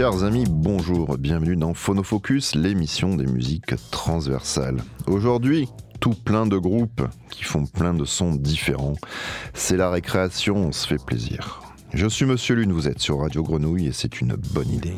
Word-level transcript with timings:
Chers 0.00 0.24
amis, 0.24 0.46
bonjour, 0.48 1.18
bienvenue 1.18 1.56
dans 1.56 1.74
Phonofocus, 1.74 2.54
l'émission 2.54 3.16
des 3.16 3.26
musiques 3.26 3.74
transversales. 3.90 4.82
Aujourd'hui, 5.06 5.68
tout 6.00 6.14
plein 6.14 6.46
de 6.46 6.56
groupes 6.56 7.02
qui 7.30 7.44
font 7.44 7.66
plein 7.66 7.92
de 7.92 8.06
sons 8.06 8.34
différents. 8.34 8.94
C'est 9.52 9.76
la 9.76 9.90
récréation, 9.90 10.56
on 10.56 10.72
se 10.72 10.86
fait 10.88 11.04
plaisir. 11.04 11.60
Je 11.92 12.06
suis 12.06 12.24
Monsieur 12.24 12.54
Lune, 12.54 12.72
vous 12.72 12.88
êtes 12.88 13.00
sur 13.00 13.20
Radio 13.20 13.42
Grenouille 13.42 13.88
et 13.88 13.92
c'est 13.92 14.22
une 14.22 14.36
bonne 14.36 14.70
idée. 14.70 14.96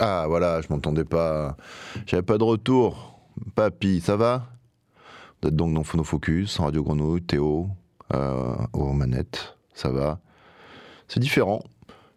Ah 0.00 0.26
voilà, 0.28 0.60
je 0.60 0.66
m'entendais 0.70 1.04
pas. 1.04 1.56
J'avais 2.06 2.22
pas 2.22 2.38
de 2.38 2.44
retour. 2.44 3.18
Papy, 3.54 4.00
ça 4.00 4.16
va? 4.16 4.46
Vous 5.40 5.48
êtes 5.48 5.56
donc 5.56 5.74
dans 5.74 5.84
Phonofocus, 5.84 6.58
Radio 6.58 6.82
Grenouille, 6.82 7.22
Théo, 7.22 7.68
euh, 8.14 8.56
aux 8.72 8.92
manettes, 8.92 9.56
ça 9.74 9.90
va? 9.90 10.18
C'est 11.08 11.20
différent. 11.20 11.62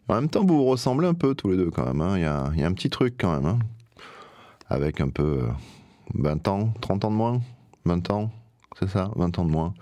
En 0.08 0.16
même 0.16 0.30
temps, 0.30 0.44
vous 0.44 0.58
vous 0.58 0.66
ressemblez 0.66 1.08
un 1.08 1.14
peu 1.14 1.36
tous 1.36 1.50
les 1.52 1.58
deux 1.58 1.70
quand 1.70 1.86
même. 1.86 2.02
Hein. 2.02 2.18
Il 2.18 2.22
y, 2.22 2.64
a, 2.64 2.68
un 2.68 2.74
petit 2.74 2.90
truc 2.90 3.16
quand 3.20 3.32
même. 3.34 3.46
Hein. 3.46 3.60
Avec 4.70 5.02
un 5.02 5.10
peu 5.10 5.48
20 6.16 6.48
euh, 6.48 6.52
ans, 6.52 6.74
30 6.82 7.06
ans 7.06 7.12
de 7.12 7.16
moins? 7.16 7.42
20 7.86 8.10
ans, 8.12 8.32
c'est 8.80 8.90
ça? 8.90 9.12
20 9.16 9.40
ans 9.40 9.46
de 9.46 9.52
moins. 9.52 9.74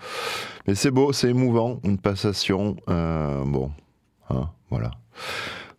Mais 0.67 0.75
c'est 0.75 0.91
beau, 0.91 1.13
c'est 1.13 1.29
émouvant, 1.29 1.79
une 1.83 1.97
passation. 1.97 2.75
Euh, 2.89 3.43
bon, 3.45 3.71
hein, 4.29 4.49
voilà. 4.69 4.91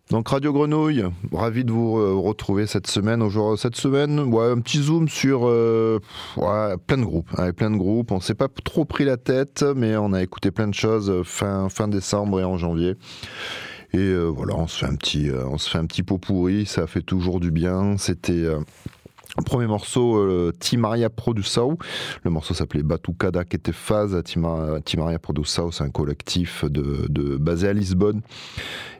Donc 0.09 0.29
Radio 0.29 0.51
Grenouille, 0.51 1.03
ravi 1.31 1.63
de 1.63 1.71
vous 1.71 1.99
euh, 1.99 2.15
retrouver 2.15 2.65
cette 2.65 2.87
semaine. 2.87 3.21
Aujourd'hui, 3.21 3.61
cette 3.61 3.75
semaine, 3.75 4.19
ouais, 4.19 4.47
un 4.47 4.59
petit 4.59 4.79
zoom 4.79 5.07
sur 5.07 5.41
euh, 5.43 5.99
plein 6.87 6.97
de 6.97 7.03
groupes, 7.03 7.29
plein 7.55 7.69
de 7.69 7.77
groupes. 7.77 8.11
On 8.11 8.19
s'est 8.19 8.33
pas 8.33 8.47
trop 8.63 8.85
pris 8.85 9.05
la 9.05 9.17
tête, 9.17 9.63
mais 9.75 9.95
on 9.97 10.11
a 10.13 10.23
écouté 10.23 10.49
plein 10.49 10.67
de 10.67 10.73
choses 10.73 11.11
euh, 11.11 11.23
fin 11.23 11.69
fin 11.69 11.87
décembre 11.87 12.39
et 12.39 12.43
en 12.43 12.57
janvier. 12.57 12.95
Et 13.93 14.13
voilà, 14.13 14.55
on 14.55 14.67
se 14.67 14.79
fait 14.79 14.91
un 14.91 14.95
petit, 14.95 15.31
on 15.31 15.57
se 15.57 15.67
fait 15.67 15.79
un 15.79 15.87
petit 15.87 16.03
pot 16.03 16.19
pourri. 16.19 16.67
Ça 16.67 16.85
fait 16.85 17.01
toujours 17.01 17.39
du 17.39 17.49
bien. 17.49 17.97
C'était 17.97 18.45
Premier 19.45 19.67
morceau, 19.67 20.17
euh, 20.17 20.51
Timaria 20.59 21.09
Produção. 21.09 21.77
Le 22.23 22.31
morceau 22.31 22.53
s'appelait 22.53 22.83
Batucada 22.83 23.45
que 23.45 23.57
te 23.57 23.71
faz. 23.71 24.15
Timaria 24.23 25.19
Produção, 25.19 25.71
c'est 25.71 25.83
un 25.83 25.91
collectif 25.91 26.65
de, 26.65 27.37
basé 27.37 27.67
à 27.67 27.73
Lisbonne. 27.73 28.21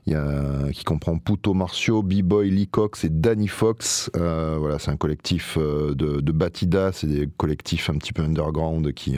Il 0.05 0.13
y 0.13 0.15
a, 0.15 0.71
qui 0.71 0.83
comprend 0.83 1.17
Puto 1.17 1.53
Marcio, 1.53 2.01
B-Boy, 2.03 2.49
Lee 2.49 2.67
Cox 2.67 3.03
et 3.03 3.09
Danny 3.09 3.47
Fox. 3.47 4.09
Euh, 4.15 4.55
voilà, 4.59 4.79
c'est 4.79 4.91
un 4.91 4.97
collectif 4.97 5.57
euh, 5.59 5.93
de, 5.93 6.21
de 6.21 6.31
Batida, 6.31 6.91
c'est 6.91 7.07
des 7.07 7.27
collectifs 7.37 7.89
un 7.89 7.97
petit 7.97 8.13
peu 8.13 8.23
underground 8.23 8.93
qui, 8.93 9.17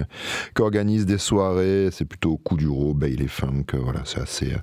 qui 0.55 0.61
organisent 0.61 1.05
des 1.05 1.17
soirées. 1.17 1.89
C'est 1.91 2.05
plutôt 2.05 2.37
coup 2.37 2.57
du 2.57 2.67
ro, 2.67 2.93
Bailey 2.93 3.27
Funk. 3.27 3.65
Voilà, 3.73 4.01
c'est 4.05 4.21
assez, 4.21 4.53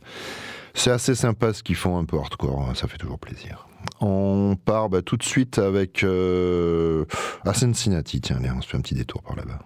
c'est 0.75 0.91
assez 0.91 1.15
sympa 1.15 1.53
ce 1.53 1.63
qu'ils 1.63 1.77
font 1.77 1.99
un 1.99 2.05
peu 2.05 2.19
hardcore. 2.19 2.73
Ça 2.75 2.89
fait 2.89 2.99
toujours 2.99 3.19
plaisir. 3.19 3.68
On 4.01 4.57
part 4.57 4.89
bah, 4.89 5.03
tout 5.03 5.17
de 5.17 5.23
suite 5.23 5.59
avec 5.59 6.05
euh, 6.05 7.05
à 7.45 7.55
Cincinnati. 7.55 8.21
Tiens, 8.21 8.37
allez, 8.37 8.51
on 8.51 8.61
se 8.61 8.69
fait 8.69 8.77
un 8.77 8.81
petit 8.81 8.95
détour 8.95 9.23
par 9.23 9.37
là-bas. 9.37 9.59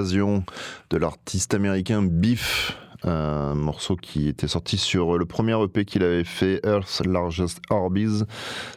De 0.00 0.96
l'artiste 0.96 1.52
américain 1.54 2.02
Beef. 2.02 2.76
Un 3.02 3.54
morceau 3.54 3.96
qui 3.96 4.28
était 4.28 4.48
sorti 4.48 4.76
sur 4.76 5.18
le 5.18 5.26
premier 5.26 5.62
EP 5.62 5.84
qu'il 5.84 6.02
avait 6.02 6.24
fait, 6.24 6.60
Earth's 6.64 7.02
Largest 7.04 7.60
Orbies, 7.70 8.24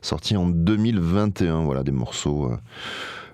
sorti 0.02 0.38
en 0.38 0.48
2021. 0.48 1.64
Voilà, 1.64 1.84
des 1.84 1.92
morceaux 1.92 2.46
euh, 2.46 2.58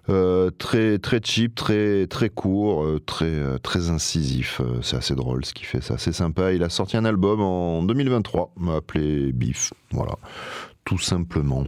euh, 0.09 0.51
très 0.51 0.97
très 0.97 1.19
cheap, 1.23 1.53
très 1.55 2.07
très 2.07 2.29
court, 2.29 2.83
euh, 2.83 2.99
très 2.99 3.59
très 3.59 3.89
incisif. 3.89 4.61
c'est 4.81 4.97
assez 4.97 5.15
drôle 5.15 5.45
ce 5.45 5.53
qu'il 5.53 5.67
fait, 5.67 5.81
c'est 5.81 5.93
assez 5.93 6.11
sympa. 6.11 6.53
Il 6.53 6.63
a 6.63 6.69
sorti 6.69 6.97
un 6.97 7.05
album 7.05 7.41
en 7.41 7.83
2023, 7.83 8.53
appelé 8.75 9.31
Beef. 9.31 9.73
Voilà, 9.91 10.13
tout 10.89 10.97
simplement. 10.97 11.65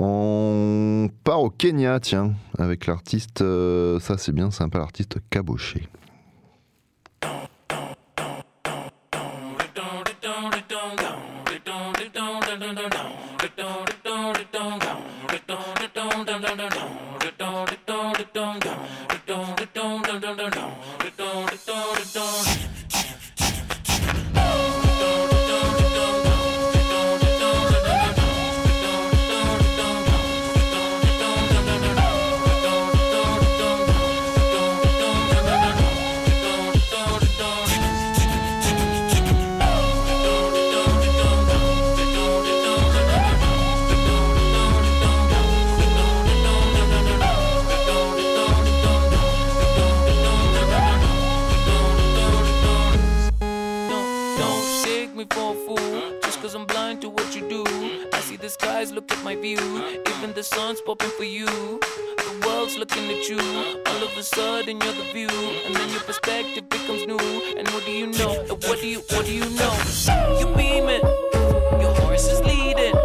On 0.00 1.08
part 1.22 1.40
au 1.40 1.50
Kenya, 1.50 2.00
tiens, 2.00 2.34
avec 2.58 2.86
l'artiste, 2.86 3.44
ça 4.00 4.18
c'est 4.18 4.32
bien 4.32 4.50
sympa, 4.50 4.78
l'artiste 4.78 5.18
Caboché. 5.30 5.88
view, 65.12 65.28
and 65.28 65.74
then 65.74 65.88
your 65.90 66.00
perspective 66.00 66.68
becomes 66.68 67.06
new. 67.06 67.18
And 67.56 67.68
what 67.68 67.84
do 67.84 67.92
you 67.92 68.06
know? 68.06 68.40
And 68.40 68.50
what 68.64 68.80
do 68.80 68.88
you, 68.88 69.00
what 69.10 69.26
do 69.26 69.32
you 69.32 69.48
know? 69.50 69.74
You 70.40 70.46
beaming, 70.56 71.02
your 71.80 71.94
horse 72.00 72.26
is 72.32 72.40
leading. 72.40 72.95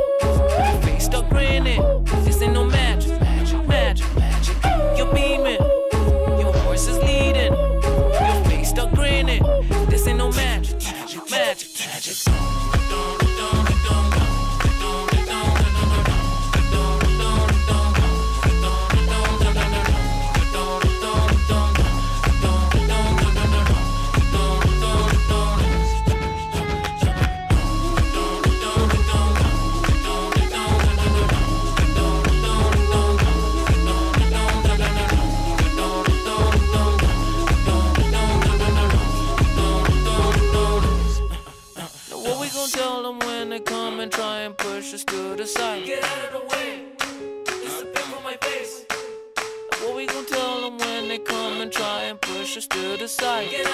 side. 53.11 53.70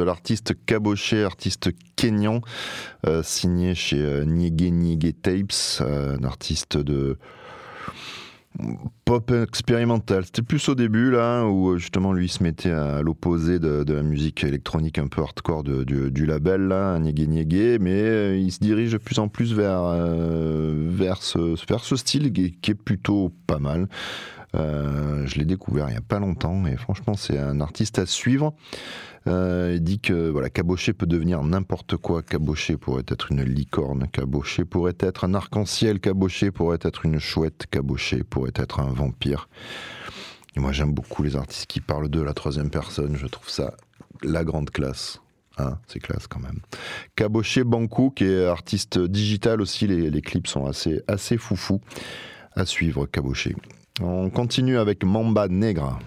De 0.00 0.04
l'artiste 0.04 0.54
Caboché, 0.64 1.24
artiste 1.24 1.72
kényan, 1.94 2.40
euh, 3.06 3.22
signé 3.22 3.74
chez 3.74 4.00
euh, 4.00 4.24
Nyege 4.24 5.12
Tapes, 5.20 5.82
euh, 5.82 6.16
un 6.18 6.24
artiste 6.24 6.78
de 6.78 7.18
pop 9.10 9.32
expérimental. 9.32 10.24
C'était 10.24 10.42
plus 10.42 10.68
au 10.68 10.76
début, 10.76 11.10
là, 11.10 11.44
où 11.44 11.76
justement 11.78 12.12
lui 12.12 12.28
se 12.28 12.44
mettait 12.44 12.70
à 12.70 13.02
l'opposé 13.02 13.58
de, 13.58 13.84
la 13.92 14.04
musique 14.04 14.44
électronique 14.44 14.98
un 14.98 15.08
peu 15.08 15.20
hardcore 15.20 15.64
du, 15.64 16.26
label, 16.26 16.68
là, 16.68 16.96
Nyege 17.00 17.80
mais 17.80 18.40
il 18.40 18.52
se 18.52 18.60
dirige 18.60 18.92
de 18.92 18.98
plus 18.98 19.18
en 19.18 19.26
plus 19.26 19.52
vers, 19.52 19.82
vers, 19.82 21.24
ce, 21.24 21.56
vers 21.68 21.82
ce 21.82 21.96
style 21.96 22.32
qui, 22.32 22.70
est 22.70 22.74
plutôt 22.74 23.32
pas 23.48 23.58
mal. 23.58 23.88
je 24.54 25.34
l'ai 25.36 25.44
découvert 25.44 25.88
il 25.88 25.92
n'y 25.92 25.98
a 25.98 26.02
pas 26.02 26.20
longtemps 26.20 26.64
et 26.66 26.76
franchement 26.76 27.14
c'est 27.14 27.36
un 27.36 27.60
artiste 27.60 27.98
à 27.98 28.06
suivre. 28.06 28.54
Euh, 29.26 29.74
il 29.76 29.82
dit 29.82 30.00
que 30.00 30.30
voilà, 30.30 30.48
caboché 30.48 30.92
peut 30.92 31.06
devenir 31.06 31.42
n'importe 31.42 31.96
quoi. 31.96 32.22
Caboché 32.22 32.76
pourrait 32.76 33.04
être 33.06 33.30
une 33.32 33.42
licorne. 33.42 34.08
Caboché 34.08 34.64
pourrait 34.64 34.96
être 34.98 35.24
un 35.24 35.34
arc-en-ciel. 35.34 36.00
Caboché 36.00 36.50
pourrait 36.50 36.78
être 36.80 37.04
une 37.04 37.18
chouette. 37.18 37.66
Caboché 37.70 38.24
pourrait 38.24 38.52
être 38.54 38.80
un 38.80 38.92
vampire. 39.00 39.48
Et 40.56 40.60
moi, 40.60 40.72
j'aime 40.72 40.92
beaucoup 40.92 41.22
les 41.22 41.36
artistes 41.36 41.66
qui 41.66 41.80
parlent 41.80 42.08
de 42.08 42.20
la 42.20 42.34
troisième 42.34 42.70
personne. 42.70 43.16
Je 43.16 43.26
trouve 43.26 43.48
ça 43.48 43.74
la 44.22 44.44
grande 44.44 44.70
classe. 44.70 45.20
Hein, 45.58 45.78
c'est 45.86 46.00
classe 46.00 46.26
quand 46.26 46.40
même. 46.40 46.60
Caboché 47.16 47.64
Bankou, 47.64 48.10
qui 48.10 48.24
est 48.24 48.46
artiste 48.46 48.98
digital 48.98 49.60
aussi. 49.60 49.86
Les, 49.86 50.22
clips 50.22 50.46
sont 50.46 50.66
assez, 50.66 51.02
assez 51.06 51.36
foufou. 51.36 51.80
À 52.54 52.64
suivre, 52.66 53.06
Caboché. 53.06 53.54
On 54.00 54.30
continue 54.30 54.78
avec 54.78 55.04
Mamba 55.04 55.48
Negra. 55.48 55.98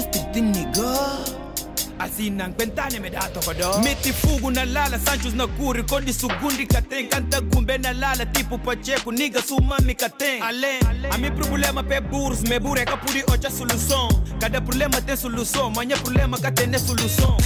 Street, 0.00 0.40
nigga. 0.40 1.55
asina 1.98 2.46
nkwentane 2.48 3.00
medatokodo 3.00 3.78
miti 3.84 4.12
fugu 4.12 4.50
na 4.50 4.64
lala 4.64 4.98
sanchus 4.98 5.34
na 5.34 5.46
kuri 5.46 5.82
kodi 5.82 6.12
sugundi 6.12 6.66
katen 6.66 7.08
kanta 7.08 7.40
gumbe 7.40 7.78
na 7.78 7.92
lala 7.92 8.26
tipu 8.26 8.58
pacheku 8.58 9.12
niga 9.12 9.42
sumami 9.42 9.94
katen 9.94 10.42
ale 10.42 10.80
ami 11.10 11.30
problema 11.30 11.82
pe 11.82 12.00
burs 12.00 12.42
me 12.42 12.58
bure 12.58 12.84
kapuri 12.84 13.22
ocha 13.32 13.50
solution. 13.50 14.08
Kada 14.40 14.60
problema 14.60 15.00
ten 15.00 15.16
solution 15.16 15.72
manya 15.74 15.96
problema 15.96 16.38
katene 16.38 16.78
solution. 16.78 17.36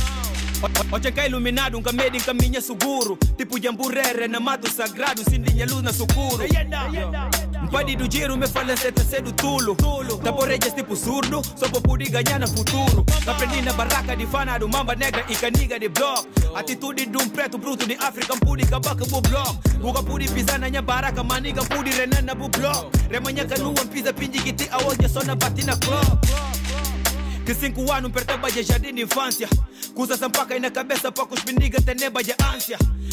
Ocha 0.92 1.10
ka 1.10 1.24
iluminado, 1.26 1.78
um 1.78 1.82
caminho 1.82 2.16
em 2.16 2.20
caminha 2.20 2.60
seguro 2.60 3.16
Tipo 3.38 3.58
jamburere 3.58 4.28
na 4.28 4.40
mato 4.40 4.68
sagrado, 4.68 5.22
sem 5.24 5.42
linha 5.42 5.64
luz 5.66 5.82
na 5.82 5.92
socorro 5.92 6.44
yeah, 6.44 6.68
yeah, 6.68 6.92
yeah, 6.92 7.10
yeah. 7.12 7.49
Do 7.68 7.96
dujiru 7.96 8.36
me 8.36 8.46
nseta 8.74 9.04
sedu 9.04 9.32
tulu. 9.32 9.74
Tulo 9.76 10.16
Taporejas 10.18 10.74
tipo 10.74 10.96
surdo, 10.96 11.42
só 11.56 11.68
pra 11.68 11.80
poder 11.80 12.10
ganhar 12.10 12.38
no 12.38 12.48
futuro 12.48 13.04
na 13.62 13.72
barraca 13.72 14.16
de 14.16 14.26
fana 14.26 14.58
mamba 14.68 14.94
negra 14.94 15.24
e 15.28 15.36
caniga 15.36 15.78
de 15.78 15.88
block. 15.88 16.26
Atitude 16.54 17.06
de 17.06 17.16
um 17.16 17.28
preto 17.28 17.58
bruto 17.58 17.86
de 17.86 17.96
acabar 18.64 18.96
com 18.96 19.16
o 19.16 19.20
block. 19.20 19.56
Buga 19.80 20.02
pudi 20.02 20.28
pisar 20.28 20.58
na 20.58 20.68
minha 20.68 20.82
maniga 21.22 21.62
mpudi 21.62 21.90
renana 21.90 22.34
bu 22.34 22.48
block. 22.48 22.90
Remanha 23.10 23.44
canuan 23.44 23.88
pisa 23.88 24.12
pinji 24.12 24.42
que 24.42 24.52
te 24.52 24.68
aonde 24.70 25.08
só 25.08 25.22
na 25.24 25.34
bati 25.34 25.64
na 25.64 25.76
clock. 25.76 26.18
Que 27.44 27.54
cinco 27.54 27.90
anos 27.92 28.12
perturba 28.12 28.50
de 28.50 28.62
jardim 28.62 28.94
de 28.94 29.02
infância 29.02 29.48
Cusa 29.94 30.16
sampaca 30.16 30.58
na 30.60 30.70
teneba 31.80 32.20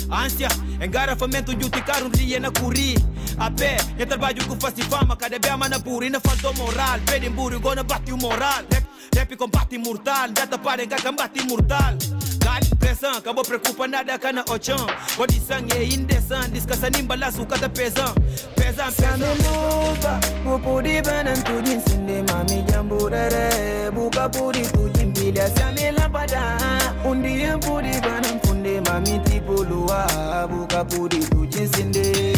ânsia 0.10 0.50
engara 0.82 1.16
famento 1.16 1.52
yutikarum 1.52 2.12
liyena 2.12 2.52
kuri. 2.52 2.96
Ape 3.40 3.78
ya 3.98 4.06
trabalho 4.06 4.46
com 4.48 4.60
face 4.60 4.82
fama 4.84 5.16
cada 5.16 5.40
bem 5.40 5.58
mana 5.58 5.80
puri 5.80 6.10
na 6.10 6.20
falta 6.20 6.52
moral. 6.54 7.00
Pedem 7.06 7.32
buri 7.32 7.60
gona 7.60 7.84
bate 7.84 8.12
o 8.12 8.18
moral. 8.18 8.64
Rap, 8.72 8.84
rap 9.16 9.36
combate 9.36 9.76
imortal 9.76 10.32
data 10.32 10.58
para 10.58 10.84
engar 10.84 11.02
combate 11.02 11.40
imortal 11.40 11.96
gali 12.40 12.76
pressão 12.80 13.18
acabou 13.18 13.44
preocupa 13.44 13.88
nada 13.88 14.18
cana 14.20 14.44
ochão 14.50 14.86
condição 15.16 15.58
é 15.76 15.84
indecente 15.84 16.52
descansa 16.52 16.90
nimba 16.90 17.16
lá 17.16 17.32
sucata 17.32 17.70
pesão 17.70 18.14
pesão 18.56 18.92
pesão 18.92 19.36
mova 19.44 20.20
mupuri 20.46 21.02
benan 21.02 21.42
tu 21.44 21.56
jinsinde 21.66 22.24
mami 22.32 22.64
jamburere 22.72 23.92
buka 23.94 24.30
puri 24.30 24.62
tu 24.62 24.90
jimbilha 24.96 25.48
se 25.48 25.64
a 25.64 25.72
minha 25.72 25.92
lâmpada 25.92 26.58
um 27.06 27.22
dia 27.22 27.58
puri 27.58 27.92
benan 28.02 28.47
Mami 28.86 29.20
ti 29.26 29.40
pulua, 29.42 30.06
buka 30.50 30.84
pudi 30.86 31.20
tu 31.20 31.46
jinsinde. 31.46 32.36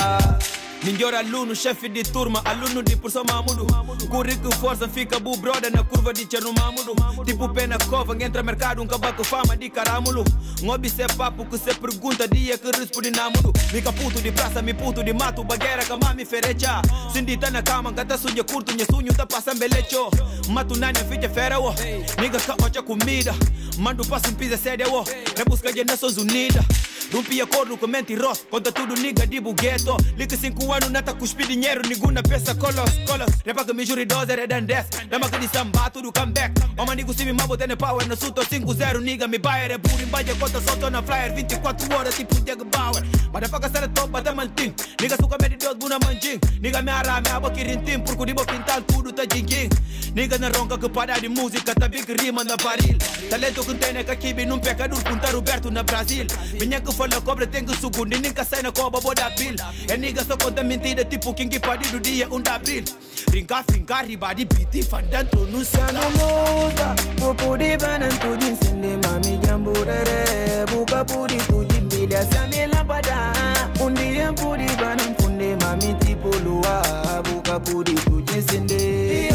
Ninguém 0.88 1.13
aluno, 1.13 1.53
chefe 1.53 1.89
de 1.89 2.01
turma, 2.01 2.41
aluno 2.46 2.82
de 2.82 2.96
por 2.96 3.12
Mamudu. 3.12 3.67
Currículo 4.08 4.56
força 4.56 4.88
fica 4.88 5.20
bu 5.20 5.36
brother 5.36 5.70
na 5.70 5.84
curva 5.84 6.13
de 6.13 6.25
Cherno 6.32 6.53
Mamudu. 6.53 6.96
Tipo 7.25 7.50
pé 7.50 7.67
na 7.67 7.77
cova, 7.77 8.15
entra 8.24 8.41
mercado, 8.41 8.82
um 8.82 8.88
cabaco 8.88 9.22
fama 9.22 9.58
de 9.58 9.70
caramulo. 9.70 10.24
Ngobi 10.63 10.89
se 10.89 11.06
papo 11.17 11.46
que 11.46 11.58
se 11.58 11.74
pergunta, 11.74 12.25
dia 12.25 12.58
que 12.58 12.72
responde 12.72 13.12
namudo. 13.12 13.51
Mica 13.74 13.91
puto 13.91 14.22
de 14.22 14.32
praça, 14.32 14.62
me 14.62 14.74
puto 14.74 15.03
de 15.03 15.12
mato, 15.12 15.44
bagueira, 15.44 15.84
mami 16.01 16.24
ferecha. 16.24 16.82
Sindita 17.12 17.51
na 17.51 17.62
cama, 17.62 17.91
gata 17.91 18.17
suja 18.17 18.46
curto, 18.46 18.74
minha 18.74 18.86
sunho 18.86 19.13
tá 19.13 19.25
passando 19.25 19.60
belecho. 19.60 20.10
Mato 20.48 20.74
nanya, 20.77 21.03
ficha 21.03 21.27
fera, 21.27 21.60
wo. 21.60 21.75
Nigga 22.17 22.39
ka 22.39 22.56
ocha 22.63 22.82
comida. 22.82 23.36
Mando 23.77 24.06
passo 24.06 24.29
um 24.29 24.36
pisa 24.36 24.56
séria, 24.56 24.88
wo. 24.88 25.03
Rebusca 25.36 25.74
de 25.74 25.84
Nações 25.84 26.15
Unidas. 26.15 26.63
Rompi 27.12 27.41
acordo 27.41 27.77
com 27.77 27.88
mentiroso, 27.88 28.41
conta 28.51 28.70
tudo 28.72 28.94
nigga 28.96 29.25
de 29.25 29.39
bugueto. 29.39 29.96
Liga 30.17 30.36
cinco 30.36 30.74
anos, 30.74 30.76
nata 30.89 31.13
cuspi 31.13 31.46
dinheiro, 31.46 31.81
ninguna 31.88 32.22
peça 32.22 32.53
colos, 32.55 32.91
colos. 33.07 33.27
Repa 33.46 33.65
que 33.65 33.74
me 33.74 33.86
jure 33.86 34.05
dose, 34.05 34.36
redan 34.36 34.65
10. 34.65 35.10
Dama 35.10 35.29
que 35.29 35.48
samba, 35.48 35.89
tudo 35.89 36.12
comeback. 36.12 36.53
Oma 36.77 36.96
nigo 36.96 37.13
se 37.13 37.25
me 37.25 37.34
mabo, 37.34 37.57
tem 37.57 37.75
power, 37.75 38.07
no 38.07 38.15
suto 38.15 38.41
5-0, 38.41 39.01
nigga 39.01 39.27
me 39.27 39.39
buyer, 39.39 39.72
é 39.72 39.77
burro, 39.77 40.01
embaixo, 40.01 40.36
conta 40.38 40.62
solto 40.62 40.89
na 40.89 41.01
flyer, 41.01 41.34
24 41.34 41.96
horas, 41.96 42.15
tipo 42.15 42.36
Diego 42.41 42.65
Bauer. 42.65 43.03
Motherfucker, 43.34 43.72
sara 43.72 43.88
top, 43.88 44.10
bata 44.10 44.34
mantim. 44.34 44.74
Nigga 45.01 45.15
suka 45.15 45.38
me 45.41 45.50
de 45.50 45.57
dos, 45.57 45.75
buna 45.75 45.98
manjing. 46.00 46.39
Nigga 46.62 46.81
me 46.81 46.91
ara, 46.91 47.22
me 47.22 47.29
aba 47.31 47.50
kirintim, 47.51 48.00
por 48.01 48.15
cudibo 48.15 48.46
quintal, 48.46 48.81
tudo 48.84 49.12
tá 49.12 49.24
jinguing. 49.24 49.69
Nigga 50.13 50.38
na 50.38 50.50
ronca 50.50 50.77
que 50.77 50.89
para 50.89 51.19
de 51.19 51.29
música, 51.29 51.74
tá 51.74 51.88
big 51.88 52.05
rima 52.22 52.43
na 52.43 52.55
baril. 52.57 52.98
Talento 53.29 53.63
que 53.63 53.74
tem, 53.75 53.93
né, 53.93 54.03
que 54.03 54.12
aqui, 54.12 54.46
num 54.46 54.60
pecador, 54.60 55.01
punta 55.03 55.31
Roberto 55.31 55.72
na 55.72 55.84
Brasil. 55.84 56.25
Minha 56.60 56.81
que 56.81 56.93
fala 56.93 57.22
cobra 57.22 57.46
tem 57.48 57.65
que 57.65 57.75
segundo 57.77 58.15
e 58.15 58.19
nunca 58.19 58.43
sai 58.43 58.62
na 58.62 58.72
coba 58.72 59.00
boda 59.00 59.29
bil 59.38 59.55
É 59.88 59.98
nigga 59.98 60.24
só 60.24 60.38
conta 60.38 60.57
the 60.58 60.64
fundamentii 60.64 60.96
de 60.96 61.04
tipul 61.06 61.34
Kingy 61.34 61.60
Padi 61.60 61.86
Dudie 61.92 62.26
undabil 62.32 62.84
Ringa 63.32 63.64
finga 63.72 64.02
ribadi 64.02 64.46
biti 64.46 64.82
fandan 64.84 65.28
tonu 65.30 65.64
sana 65.64 65.92
Namuta 66.00 66.96
Popudi 67.20 67.78
banan 67.78 68.10
tujin 68.20 68.56
sende 68.62 68.98
mami 69.08 69.38
jamburere 69.38 70.66
Buka 70.66 71.06
pudi 71.06 71.38
tujin 71.38 71.88
bilia 71.90 72.24
sami 72.32 72.66
lapada 72.74 73.34
Undiye 73.80 74.32
pudi 74.36 74.66
banan 74.82 75.16
kunde 75.16 75.56
mami 75.62 75.94
tipuluwa 76.00 76.82
Buka 77.24 77.60
pudi 77.60 77.94
tujin 77.94 78.42
sende. 78.48 79.34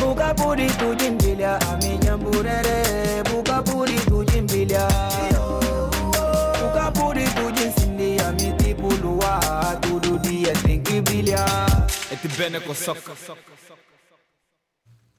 Buka 0.00 0.34
pudi 0.34 0.66
tujin 0.78 1.18
bilia 1.18 1.60
ami 1.72 1.98
jamburere 1.98 3.22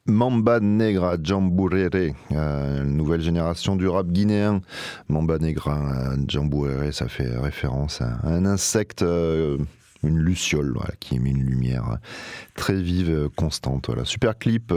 Mamba 0.05 0.59
Negra, 0.59 1.15
Jamburere, 1.21 2.13
euh, 2.31 2.83
nouvelle 2.83 3.21
génération 3.21 3.75
du 3.75 3.87
rap 3.87 4.07
guinéen. 4.07 4.61
Mamba 5.07 5.37
Negra, 5.37 5.77
euh, 5.77 6.17
Jamburere, 6.27 6.93
ça 6.93 7.07
fait 7.07 7.37
référence 7.37 8.01
à 8.01 8.19
un 8.23 8.45
insecte, 8.45 9.03
euh, 9.03 9.57
une 10.03 10.17
luciole, 10.17 10.73
qui 10.99 11.15
émet 11.15 11.29
une 11.29 11.43
lumière 11.43 11.97
très 12.55 12.81
vive, 12.81 13.29
constante. 13.35 13.87
Voilà. 13.87 14.03
Super 14.03 14.37
clip, 14.37 14.73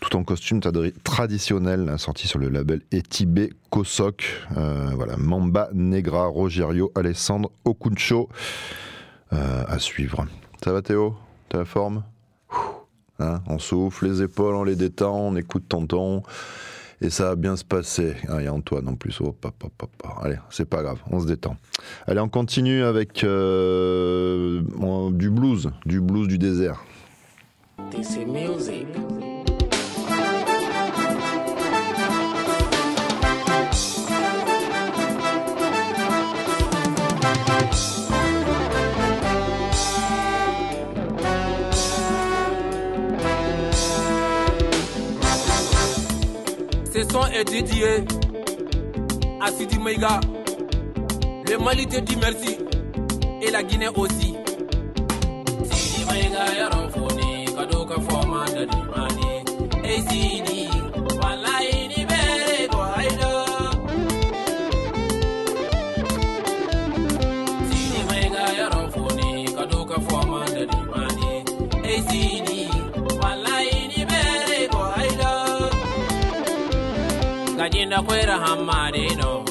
tout 0.00 0.16
en 0.16 0.24
costume 0.24 0.60
traditionnel, 1.04 1.94
sorti 1.96 2.26
sur 2.26 2.40
le 2.40 2.48
label 2.48 2.82
Etibé 2.90 3.52
Kosok. 3.70 4.24
Voilà, 4.50 5.16
Mamba 5.16 5.70
Negra, 5.72 6.26
Rogerio, 6.26 6.90
Alessandre 6.96 7.52
Okuncho. 7.64 8.28
Euh, 9.32 9.64
à 9.68 9.78
suivre. 9.78 10.26
Ça 10.62 10.72
va 10.72 10.82
Théo? 10.82 11.14
T'as 11.48 11.58
la 11.58 11.64
forme? 11.64 12.02
Hein, 13.20 13.42
on 13.46 13.58
souffle 13.58 14.08
les 14.08 14.22
épaules, 14.22 14.54
on 14.54 14.64
les 14.64 14.76
détend, 14.76 15.14
on 15.14 15.36
écoute 15.36 15.64
tonton. 15.68 16.22
Et 17.02 17.10
ça 17.10 17.30
va 17.30 17.36
bien 17.36 17.56
se 17.56 17.64
passer. 17.64 18.14
Ah, 18.28 18.36
il 18.40 18.44
y 18.44 18.46
a 18.46 18.52
Antoine 18.52 18.88
en 18.88 18.94
plus. 18.94 19.20
Oh, 19.20 19.32
papa, 19.32 19.68
papa. 19.76 20.16
Allez, 20.22 20.38
c'est 20.50 20.68
pas 20.68 20.82
grave, 20.82 20.98
on 21.10 21.20
se 21.20 21.26
détend. 21.26 21.56
Allez, 22.06 22.20
on 22.20 22.28
continue 22.28 22.82
avec 22.82 23.24
euh, 23.24 24.62
du 25.12 25.30
blues, 25.30 25.70
du 25.86 26.00
blues 26.00 26.28
du 26.28 26.38
désert. 26.38 26.82
Music. 28.26 28.86
Est 47.40 47.44
dédié 47.44 48.04
à 49.40 49.50
Sidi 49.50 49.78
Meiga. 49.78 50.20
Le 51.48 51.58
Mali 51.58 51.86
te 51.86 51.98
dit 52.00 52.16
merci 52.20 52.58
et 53.40 53.50
la 53.50 53.62
Guinée 53.62 53.88
aussi. 53.96 54.34
Sidi 55.70 56.04
Meiga 56.10 56.44
yaron 56.58 56.88
foni 56.90 57.46
kado 57.56 57.84
ka 57.86 58.00
forma 58.08 58.44
da 58.54 58.64
dimani. 58.66 59.30
Hey 59.84 60.00
Sidi, 60.08 60.59
gajinda 77.90 78.02
kwera 78.02 78.38
hammade 78.38 79.16
no 79.16 79.44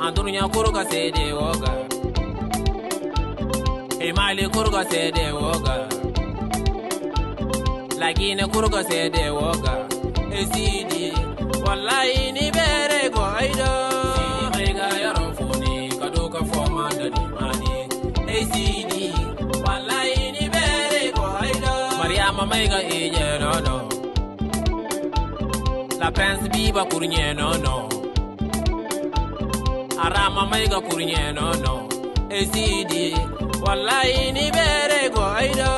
andurunya 0.00 0.48
kurga 0.48 0.84
sede 0.90 1.32
woga. 1.32 1.72
E 4.00 4.12
mali 4.12 4.48
kurga 4.48 4.84
sede 4.90 5.32
woga. 5.32 5.88
Lagine 8.00 8.46
kurga 8.52 8.82
sede 8.84 9.30
woga. 9.30 9.86
E 10.32 10.44
sidi 10.52 11.12
wallahi 11.66 12.32
ni 12.32 12.50
be 12.50 12.60
aida 13.38 13.70
Sidi 14.16 14.50
mai 14.54 14.72
ga 14.74 14.88
yaron 15.02 15.30
funi 15.36 15.88
ka 16.00 16.08
doka 16.10 16.40
foma 16.50 16.88
da 16.98 17.06
limani 17.14 17.74
Hey 18.28 18.44
Sidi 18.52 19.12
wallahi 19.64 20.32
ni 20.34 20.48
bere 20.48 21.12
ko 21.14 21.22
aida 21.40 21.72
Mariama 21.98 22.44
mai 22.46 22.66
ga 22.68 22.80
ije 22.82 23.24
prince 26.12 26.48
biba 26.48 26.84
kurnye 26.90 27.34
no 27.36 27.52
no. 27.64 27.88
Arama 30.04 30.46
mai 30.50 30.66
ga 30.68 30.80
kurnye 30.80 31.32
no 31.34 31.52
no. 31.64 31.88
Hey 32.30 32.44
Sidi 32.52 33.14
wallahi 33.64 34.32
ni 34.32 34.50
bere 34.50 35.08
ko 35.14 35.22
aida 35.22 35.70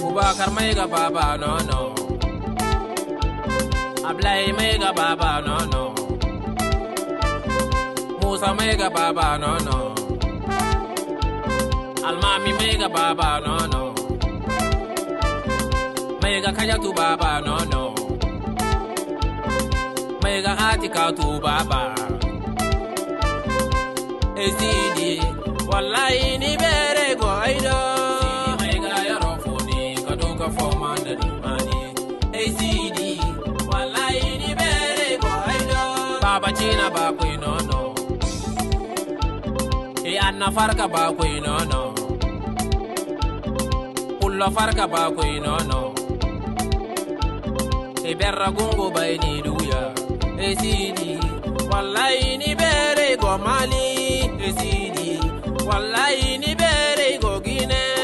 Bubakar 0.00 0.50
mai 0.56 0.74
ga 0.74 0.86
baba 0.86 1.36
no 1.42 1.52
no. 1.70 1.80
Ablai 4.08 4.52
mai 4.56 4.78
ga 4.82 4.90
baba 4.92 5.30
no 5.46 5.56
no. 5.72 5.82
Musa 8.20 8.54
mai 8.58 8.74
ga 8.80 8.88
baba 8.96 9.38
no 9.42 9.52
no. 9.66 9.78
Almami 12.08 12.52
mai 12.58 12.74
ga 12.80 12.88
baba 12.88 13.30
no 13.46 13.56
no 13.72 13.82
Mai 16.30 16.40
ga 16.46 16.52
kajatu 16.58 16.90
baba 16.98 17.30
no 17.46 17.56
no. 17.72 17.82
Mai 20.22 20.36
ga 20.44 20.52
atika 20.68 21.04
tu 21.18 21.26
baba. 21.44 21.80
Ezidi 24.44 25.12
wallahi 25.70 26.38
ni 26.42 26.50
bere 26.62 27.06
go 27.20 27.28
aido 27.46 27.78
Mai 28.60 28.76
ga 28.84 28.94
yaron 29.08 29.36
funi 29.42 29.80
ka 30.06 30.14
doka 30.20 30.46
foma 30.56 30.90
da 31.04 31.12
limani 31.20 31.80
Ezidi 32.42 33.10
wallahi 33.70 34.30
ni 34.42 34.50
bere 34.60 35.08
go 35.22 35.32
Baba 36.22 36.48
china 36.58 36.86
ba 36.94 37.04
kwe 37.18 37.30
no 37.42 37.52
no. 37.70 37.80
E 40.10 40.12
anna 40.26 40.48
farka 40.56 40.86
ba 40.94 41.02
no 41.46 41.54
no. 41.72 41.82
Pullo 44.20 44.46
farka 44.56 44.84
ba 44.92 45.02
no 45.46 45.56
no 45.72 45.99
e 48.04 48.14
berra 48.14 48.50
gongo 48.50 48.90
bayni 48.90 49.42
duya 49.42 49.92
e 50.38 50.54
sidi 50.60 51.18
wallahi 51.70 52.36
ni 52.38 52.54
bere 52.54 53.16
go 53.20 53.38
mali. 53.38 53.86
E 54.46 54.50
sidi 54.58 55.10
wallahi 55.68 56.38
ni 56.38 56.54
bere 56.54 57.18
go 57.22 57.40
guinea. 57.40 57.99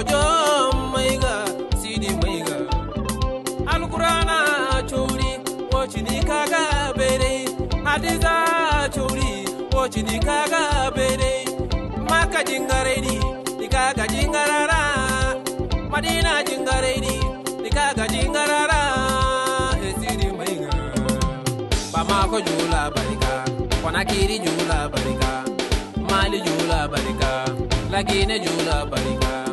Wɔrɔgɔjɔ 0.00 0.92
maiga 0.92 1.34
sidi 1.80 2.08
maiga. 2.22 2.56
Alukurana 3.72 4.82
cori 4.88 5.30
wɔcini 5.72 6.24
kaga 6.26 6.92
bere. 6.96 7.44
Hadiza 7.84 8.34
cori 8.94 9.44
wɔcini 9.72 10.18
kaga 10.24 10.90
bere. 10.96 11.44
Maka 12.08 12.42
jingaredi 12.44 13.16
ikaga 13.64 14.06
jingarara. 14.12 14.80
Madina 15.90 16.42
jingaredi 16.48 17.14
ikaga 17.68 18.06
jingarara. 18.08 18.80
Esidi 19.86 20.28
maiga. 20.38 20.70
Bamako 21.92 22.40
jula 22.46 22.90
barika, 22.94 23.32
Konakiri 23.82 24.38
jula 24.44 24.88
barika, 24.92 25.30
Mali 26.10 26.40
jula 26.40 26.88
barika, 26.88 27.30
Lagine 27.90 28.38
jula 28.44 28.86
barika, 28.86 29.49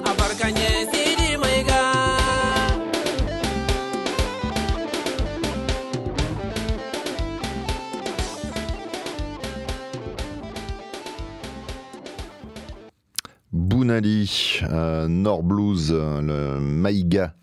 Bounali, 13.52 14.60
euh, 14.63 15.08
Nord 15.08 15.41
Blues, 15.41 15.89
euh, 15.91 16.21
le 16.21 16.60
Maïga, 16.60 17.34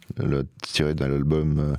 tiré 0.62 0.94
de 0.94 1.04
l'album 1.04 1.58
euh, 1.58 1.74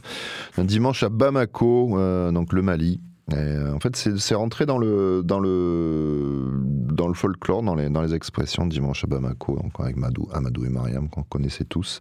Un 0.57 0.65
dimanche 0.65 1.03
à 1.03 1.09
Bamako, 1.09 1.97
donc 2.31 2.51
le 2.51 2.61
Mali. 2.61 2.99
Euh, 3.33 3.73
en 3.73 3.79
fait, 3.79 3.95
c'est 3.95 4.35
rentré 4.35 4.65
dans 4.65 4.77
le, 4.77 5.23
dans, 5.23 5.39
le, 5.39 6.51
dans 6.91 7.07
le 7.07 7.15
folklore, 7.15 7.63
dans 7.63 7.73
les, 7.73 7.89
dans 7.89 8.01
les 8.01 8.13
expressions 8.13 8.67
dimanche 8.67 9.03
à 9.03 9.07
Bamako, 9.07 9.55
donc 9.55 9.73
avec 9.79 9.97
Madou, 9.97 10.27
Amadou 10.31 10.65
et 10.65 10.69
Mariam, 10.69 11.09
qu'on 11.09 11.23
connaissait 11.23 11.65
tous. 11.65 11.99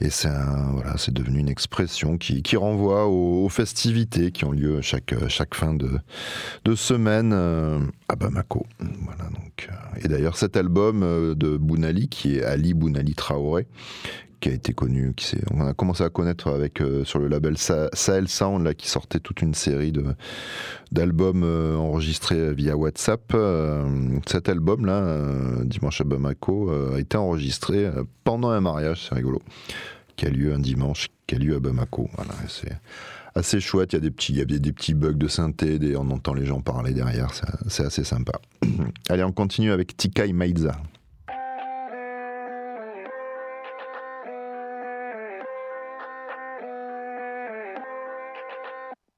Et 0.00 0.10
c'est 0.10 0.28
voilà, 0.72 0.96
devenu 1.12 1.38
une 1.38 1.48
expression 1.48 2.18
qui, 2.18 2.42
qui 2.42 2.56
renvoie 2.56 3.06
aux, 3.06 3.44
aux 3.44 3.48
festivités 3.48 4.32
qui 4.32 4.44
ont 4.44 4.50
lieu 4.50 4.80
chaque, 4.80 5.14
chaque 5.28 5.54
fin 5.54 5.74
de, 5.74 5.90
de 6.64 6.74
semaine 6.74 7.30
euh, 7.32 7.78
à 8.08 8.16
Bamako. 8.16 8.66
Voilà, 8.80 9.30
donc, 9.30 9.68
euh, 9.70 10.00
et 10.04 10.08
d'ailleurs, 10.08 10.36
cet 10.36 10.56
album 10.56 11.02
de 11.36 11.56
Bounali, 11.56 12.08
qui 12.08 12.38
est 12.38 12.42
Ali 12.42 12.74
Bounali 12.74 13.14
Traoré, 13.14 13.68
qui 14.42 14.48
a 14.48 14.52
été 14.52 14.72
connu, 14.74 15.14
on 15.52 15.64
a 15.64 15.72
commencé 15.72 16.02
à 16.02 16.10
connaître 16.10 16.48
avec 16.48 16.80
euh, 16.80 17.04
sur 17.04 17.20
le 17.20 17.28
label 17.28 17.56
Sa- 17.56 17.88
Sahel 17.92 18.26
Sound, 18.28 18.64
là, 18.64 18.74
qui 18.74 18.88
sortait 18.88 19.20
toute 19.20 19.40
une 19.40 19.54
série 19.54 19.92
de 19.92 20.04
d'albums 20.90 21.44
euh, 21.44 21.76
enregistrés 21.76 22.52
via 22.52 22.76
WhatsApp. 22.76 23.22
Euh, 23.34 24.18
cet 24.26 24.48
album-là, 24.48 24.94
euh, 24.94 25.64
Dimanche 25.64 26.00
à 26.00 26.04
Bamako, 26.04 26.70
euh, 26.70 26.96
a 26.96 26.98
été 26.98 27.16
enregistré 27.16 27.86
euh, 27.86 28.02
pendant 28.24 28.50
un 28.50 28.60
mariage, 28.60 29.06
c'est 29.08 29.14
rigolo, 29.14 29.40
qui 30.16 30.26
a 30.26 30.30
lieu 30.30 30.52
un 30.52 30.58
dimanche, 30.58 31.08
qui 31.28 31.36
a 31.36 31.38
lieu 31.38 31.54
à 31.54 31.60
Bamako. 31.60 32.10
C'est 32.48 32.76
assez 33.36 33.60
chouette. 33.60 33.92
Il 33.92 33.96
y 33.96 33.98
a 34.40 34.44
des 34.44 34.72
petits, 34.72 34.94
bugs 34.94 35.12
de 35.12 35.28
synthé, 35.28 35.78
on 35.96 36.10
entend 36.10 36.34
les 36.34 36.46
gens 36.46 36.60
parler 36.60 36.92
derrière. 36.92 37.30
C'est, 37.68 37.84
assez 37.84 38.02
sympa. 38.02 38.32
Allez, 39.08 39.22
on 39.22 39.32
continue 39.32 39.70
avec 39.70 39.96
Tikai 39.96 40.32
Maïza. 40.32 40.72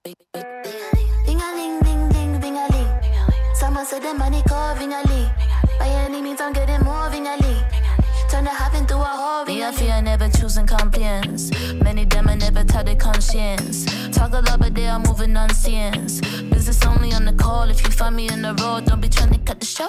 Ding 0.04 0.14
a 1.40 1.54
ling, 1.56 1.80
ding, 1.80 2.08
ding, 2.10 2.38
ding 2.38 2.56
a 2.58 2.66
ling. 2.72 3.54
Someone 3.54 3.86
said 3.86 4.02
the 4.02 4.12
money 4.12 4.42
call 4.42 4.76
ring 4.76 4.92
a 4.92 5.00
ling. 5.08 5.30
By 5.78 5.88
any 5.88 6.20
means, 6.20 6.42
I'm 6.42 6.52
getting 6.52 6.84
more 6.84 7.08
ring 7.08 7.26
a 7.26 7.38
ling. 7.38 7.64
Turn 8.28 8.44
the 8.44 8.50
half 8.50 8.74
into 8.74 8.96
a 8.96 9.02
whole 9.02 9.46
Me, 9.46 9.64
I 9.64 9.72
fear 9.72 10.02
never 10.02 10.28
choosing 10.28 10.66
compliance. 10.66 11.50
Many 11.82 12.04
them 12.04 12.28
I 12.28 12.34
never 12.34 12.64
tell 12.64 12.84
their 12.84 12.96
conscience. 12.96 13.86
Talk 14.14 14.34
a 14.34 14.40
lot, 14.40 14.60
but 14.60 14.74
they 14.74 14.88
are 14.88 14.98
moving 14.98 15.38
on 15.38 15.48
science. 15.54 16.20
Business 16.20 16.84
only 16.84 17.14
on 17.14 17.24
the 17.24 17.32
call. 17.32 17.70
If 17.70 17.82
you 17.82 17.90
find 17.90 18.14
me 18.14 18.28
on 18.28 18.42
the 18.42 18.52
road, 18.62 18.84
don't 18.84 19.00
be 19.00 19.08
trying 19.08 19.32
to 19.32 19.38
cut 19.38 19.60
the 19.60 19.66
show. 19.66 19.88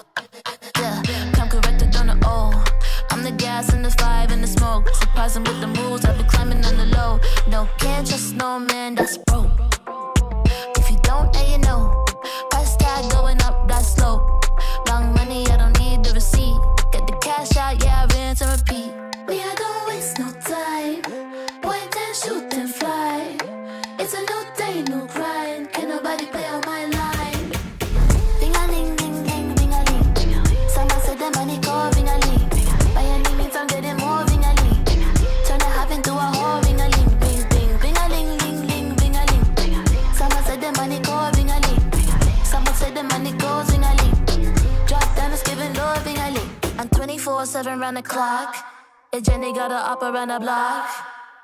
Yeah, 0.77 1.01
come 1.33 1.49
corrected 1.49 1.93
on 1.97 2.07
the 2.07 2.17
O. 2.25 2.63
I'm 3.11 3.21
the 3.21 3.31
gas 3.31 3.73
and 3.73 3.83
the 3.83 3.91
five 3.91 4.31
and 4.31 4.41
the 4.41 4.47
smoke. 4.47 4.87
Surprising 4.95 5.43
with 5.43 5.59
the 5.59 5.67
moves, 5.67 6.05
I've 6.05 6.15
been 6.15 6.27
climbing 6.27 6.63
on 6.63 6.77
the 6.77 6.85
low. 6.85 7.19
No, 7.49 7.67
can't 7.79 8.07
trust 8.07 8.35
no 8.35 8.59
man, 8.59 8.95
that's 8.95 9.17
broke. 9.17 9.64
Different 47.85 47.97
round 47.97 47.97
the 47.97 48.09
clock. 48.09 48.55
And 49.13 49.23
Jenny 49.23 49.53
got 49.53 49.71
her 49.71 49.91
up 49.91 50.01
around 50.01 50.29
the 50.29 50.39
block. 50.39 50.89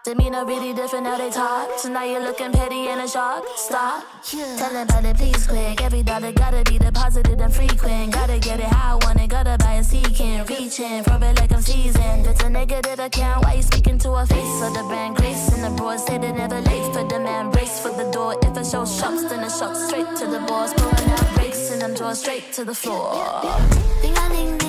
Demeanor 0.04 0.46
really 0.46 0.74
different 0.74 1.06
how 1.06 1.18
they 1.18 1.30
talk. 1.30 1.78
So 1.78 1.90
now 1.90 2.04
you're 2.04 2.24
looking 2.24 2.52
petty 2.52 2.88
and 2.88 3.02
a 3.02 3.08
shock. 3.08 3.44
Stop. 3.56 4.04
Tell 4.58 4.74
them 4.74 4.88
about 4.88 5.06
it, 5.06 5.16
please 5.18 5.46
quick. 5.46 5.82
Every 5.82 6.02
dollar 6.02 6.32
gotta 6.32 6.64
be 6.64 6.80
deposited 6.80 7.40
and 7.40 7.54
frequent. 7.54 8.14
Gotta 8.14 8.40
get 8.40 8.60
it 8.60 8.66
how 8.66 8.98
I 8.98 9.06
want 9.06 9.22
it. 9.22 9.30
Gotta 9.30 9.58
buy 9.60 9.76
a 9.76 9.84
seeking. 9.84 10.44
Reaching 10.46 11.04
for 11.04 11.20
it 11.22 11.40
like 11.40 11.52
I'm 11.52 11.62
seasoned. 11.62 12.26
It's 12.26 12.42
a 12.42 12.50
negative 12.50 13.00
account. 13.00 13.46
Why 13.46 13.54
you 13.56 13.62
speaking 13.62 14.00
to 14.00 14.10
a 14.12 14.26
face 14.26 14.62
of 14.64 14.74
the 14.74 14.84
brand 14.90 15.18
grace? 15.18 15.54
And 15.54 15.64
the 15.64 15.70
broad 15.78 16.00
say 16.00 16.18
they 16.18 16.32
never 16.32 16.60
late 16.62 16.88
for 16.94 17.04
the 17.04 17.20
man. 17.20 17.52
Brace 17.52 17.80
for 17.80 17.92
the 17.92 18.10
door. 18.12 18.36
If 18.42 18.58
it 18.58 18.66
shows 18.66 18.98
shops, 18.98 19.24
then 19.30 19.44
it 19.44 19.52
shops 19.52 19.88
straight 19.88 20.12
to 20.18 20.26
the 20.26 20.40
boss. 20.50 20.74
Pulling 20.74 21.12
out 21.12 21.36
brakes 21.36 21.72
and 21.72 21.82
them 21.82 21.94
drawers 21.94 22.20
straight 22.20 22.52
to 22.54 22.66
the 22.66 22.74
floor. 22.74 23.14
Ding 24.02 24.18
a 24.18 24.61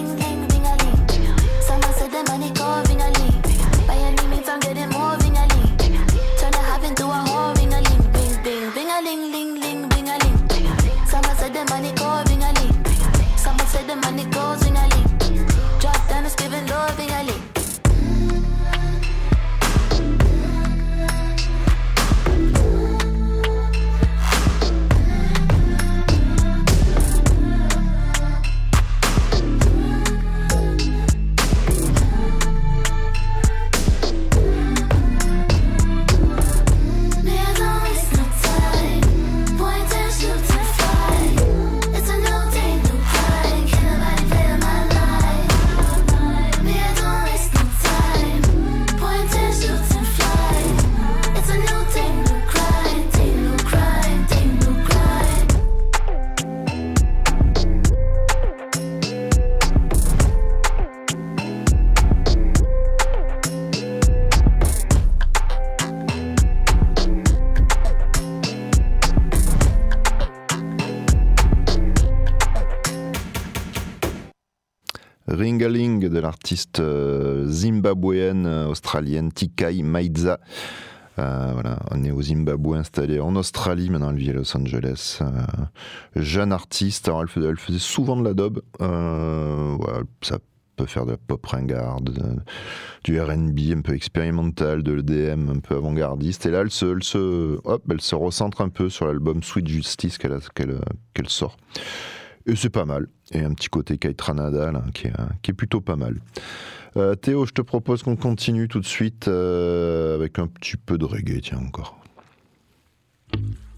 Ringaling 75.33 76.09
de 76.09 76.19
l'artiste 76.21 76.81
euh, 76.81 77.47
zimbabwéenne 77.47 78.47
euh, 78.47 78.69
australienne 78.69 79.33
Tikai 79.33 79.83
Maidza. 79.83 80.39
Euh, 81.19 81.51
voilà, 81.53 81.79
on 81.91 82.03
est 82.05 82.11
au 82.11 82.23
Zimbabwe 82.23 82.75
installé 82.75 83.21
en 83.21 83.37
Australie, 83.37 83.91
maintenant 83.91 84.11
elle 84.11 84.17
vit 84.17 84.31
à 84.31 84.35
Los 84.35 84.57
Angeles. 84.57 85.19
Jeune 86.17 86.53
artiste, 86.53 87.09
alors 87.09 87.23
elle 87.23 87.29
faisait, 87.57 87.79
souvent 87.79 88.17
de 88.17 88.25
la 88.25 88.35
dub. 88.35 88.61
Euh, 88.81 89.75
voilà, 89.79 90.01
ça 90.23 90.39
peut 90.77 90.87
faire 90.87 91.05
de 91.05 91.11
la 91.13 91.17
pop 91.19 91.45
ringarde, 91.45 92.11
de- 92.15 92.41
du 93.05 93.21
RB 93.21 93.77
un 93.77 93.83
peu 93.83 93.95
expérimental, 93.95 94.83
de 94.83 94.93
l'EDM 94.93 95.51
un 95.51 95.59
peu 95.61 95.77
avant-gardiste. 95.77 96.47
Et 96.47 96.51
là, 96.51 96.61
elle 96.61 96.71
se, 96.71 96.87
elle 96.87 97.03
se, 97.03 97.59
hop, 97.65 97.83
elle 97.91 98.01
se 98.01 98.15
recentre 98.15 98.63
un 98.63 98.71
peu 98.71 98.89
sur 98.89 99.07
l'album 99.07 99.43
Sweet 99.43 99.69
Justice 99.69 100.17
qu'elle 100.19 101.29
sort. 101.29 101.59
Et 102.47 102.57
c'est 102.57 102.71
pas 102.71 102.85
mal. 102.85 103.09
Et 103.33 103.41
un 103.41 103.55
petit 103.55 103.69
côté 103.69 103.99
Kaitranada 103.99 104.73
là, 104.73 104.83
qui, 104.95 105.07
est, 105.07 105.13
qui 105.43 105.53
est 105.53 105.55
plutôt 105.55 105.81
pas 105.81 105.97
mal. 105.97 106.17
Euh, 106.97 107.15
Théo, 107.15 107.47
je 107.47 107.53
te 107.53 107.63
propose 107.63 108.03
qu'on 108.03 108.17
continue 108.17 108.69
tout 108.69 108.81
de 108.81 108.87
suite 108.87 109.29
euh, 109.29 110.15
avec 110.17 110.39
un 110.39 110.47
petit 110.47 110.77
peu 110.77 110.99
de 110.99 111.05
reggae, 111.05 111.41
tiens 111.41 111.59
encore. 111.59 111.99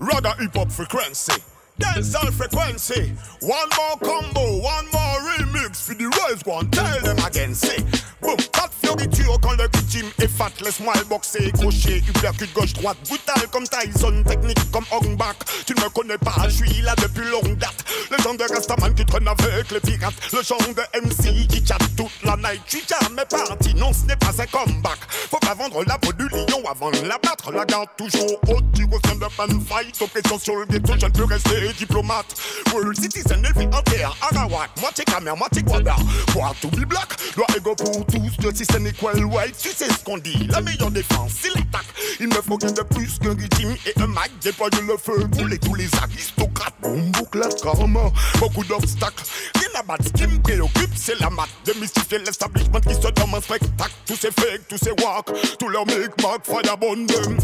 Rather 0.01 0.35
hip 0.41 0.57
hop 0.57 0.71
frequency. 0.71 1.41
Dancehall 1.79 2.31
frequency. 2.33 3.13
One 3.41 3.69
more 3.77 3.99
combo, 4.01 4.61
one 4.61 4.87
more 4.93 5.19
remix 5.31 5.81
for 5.83 5.95
the 5.95 6.07
rise 6.07 6.43
one. 6.45 6.71
Tell 6.71 7.01
them 7.03 7.19
again, 7.25 7.55
say. 7.55 7.83
Boom, 8.21 8.37
fioriture 8.85 9.39
quand 9.41 9.53
le 9.53 9.69
team 9.89 10.07
est 10.21 10.29
fat. 10.29 10.51
Laisse-moi 10.63 10.93
le 10.99 11.05
boxer, 11.05 11.51
crochet, 11.53 12.03
uppercut 12.09 12.53
gauche-droite. 12.53 12.97
Brutal 13.09 13.49
comme 13.51 13.65
Tyson, 13.65 14.23
technique 14.27 14.71
comme 14.71 14.85
Hornback. 14.91 15.37
Tu 15.67 15.75
ne 15.75 15.81
me 15.81 15.89
connais 15.89 16.19
pas, 16.19 16.49
je 16.49 16.65
suis 16.65 16.83
là 16.83 16.95
depuis 16.97 17.29
longue 17.31 17.57
date. 17.57 17.85
Le 18.11 18.23
genre 18.23 18.37
de 18.37 18.45
Rastaman 18.55 18.95
qui 18.95 19.05
traîne 19.05 19.29
avec 19.29 19.71
les 19.71 19.81
pirates. 19.81 20.15
Le 20.33 20.43
genre 20.43 20.59
de 20.59 21.07
MC 21.07 21.47
qui 21.49 21.65
chatte 21.67 21.83
toute 21.97 22.11
la 22.25 22.37
night. 22.37 22.63
Suis 22.67 22.83
jamais 22.89 23.25
parti, 23.29 23.75
non, 23.75 23.93
ce 23.93 24.07
n'est 24.07 24.17
pas 24.17 24.33
un 24.39 24.47
comeback. 24.47 24.99
Faut 25.31 25.39
pas 25.39 25.55
vendre 25.55 25.83
la 25.85 25.99
peau 25.99 26.13
du 26.13 26.29
lion 26.29 26.63
avant 26.71 26.91
de 26.91 27.01
la 27.07 27.19
battre. 27.19 27.53
La 27.53 27.65
garde 27.65 27.89
toujours 27.97 28.41
haute, 28.49 28.65
tu 28.75 28.85
reviens 28.85 29.17
de 29.17 29.35
pan 29.37 29.61
fight. 29.67 30.01
Oppression 30.01 30.39
sur 30.39 30.57
le 30.57 30.67
ghetto, 30.67 30.93
je 31.01 31.07
ne 31.07 31.11
peux 31.11 31.25
rester 31.25 31.73
diplomate. 31.79 32.27
World 32.73 33.01
citizen, 33.01 33.45
élevé 33.45 33.67
en 33.75 33.83
terre, 33.83 34.17
Arawak, 34.21 34.71
moitié 34.81 35.05
caméra, 35.05 35.37
moitié 35.37 35.63
guada. 35.63 35.97
Pour 36.33 36.55
to 36.61 36.69
be 36.69 36.85
black, 36.85 37.09
doit 37.37 37.47
ego 37.57 37.75
pour 37.75 38.05
tous, 38.07 38.45
le 38.45 38.55
système 38.55 38.74
white. 38.79 39.57
Tu 39.59 39.71
sais 39.71 39.89
ce 39.89 40.05
qu'on 40.05 40.19
dit, 40.19 40.49
la 40.51 40.61
meilleure 40.61 40.91
défense, 40.91 41.33
c'est 41.41 41.49
l'attaque. 41.49 41.87
Il 42.21 42.29
me 42.29 42.35
faut 42.35 42.57
rien 42.57 42.73
de 42.73 42.83
plus 42.83 43.19
qu'un 43.19 43.35
régime 43.35 43.77
et 43.87 44.01
un 44.01 44.07
Mac. 44.07 44.31
Déploie 44.41 44.69
le 44.87 44.97
feu, 44.97 45.25
brûler 45.27 45.59
tous 45.59 45.75
les 45.75 45.89
aristocrates. 45.97 46.75
Boum, 46.83 47.11
bouclette, 47.13 47.63
karma, 47.63 48.11
beaucoup 48.39 48.65
d'obstacles. 48.65 49.25
Rien 49.57 49.81
à 49.81 49.83
battre, 49.83 50.05
ce 50.07 50.13
qui 50.13 50.27
me 50.27 50.41
préoccupe, 50.41 50.91
c'est 50.97 51.19
la 51.21 51.31
mat. 51.31 51.49
Démystifier 51.65 52.19
l'establishment 52.19 52.81
qui 52.81 52.95
se 52.95 53.01
donne 53.01 53.35
un 53.35 53.41
spectacle. 53.41 53.93
Tous 54.07 54.17
ces 54.17 54.31
fakes, 54.31 54.69
tous 54.69 54.79
ces 54.79 54.91
walk, 54.91 55.31
tous 55.59 55.69
leurs 55.69 55.87
make-back, 55.87 56.45
fire 56.45 56.77
bond 56.77 57.07
them. 57.07 57.39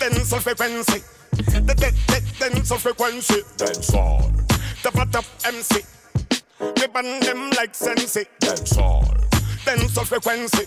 Dancehall 0.00 0.40
frequency. 0.40 1.02
The 1.36 1.74
dead, 1.74 1.94
dead, 2.08 2.24
dancehall 2.38 2.78
frequency. 2.78 3.42
Dancehall. 3.56 4.30
Top 4.82 4.96
a 4.96 5.06
top 5.06 5.24
MC. 5.44 5.84
They 6.76 6.86
ban 6.88 7.20
them 7.20 7.50
like 7.56 7.74
sensei. 7.74 8.26
Dancehall. 8.40 9.31
Dental 9.64 10.04
frequency. 10.04 10.66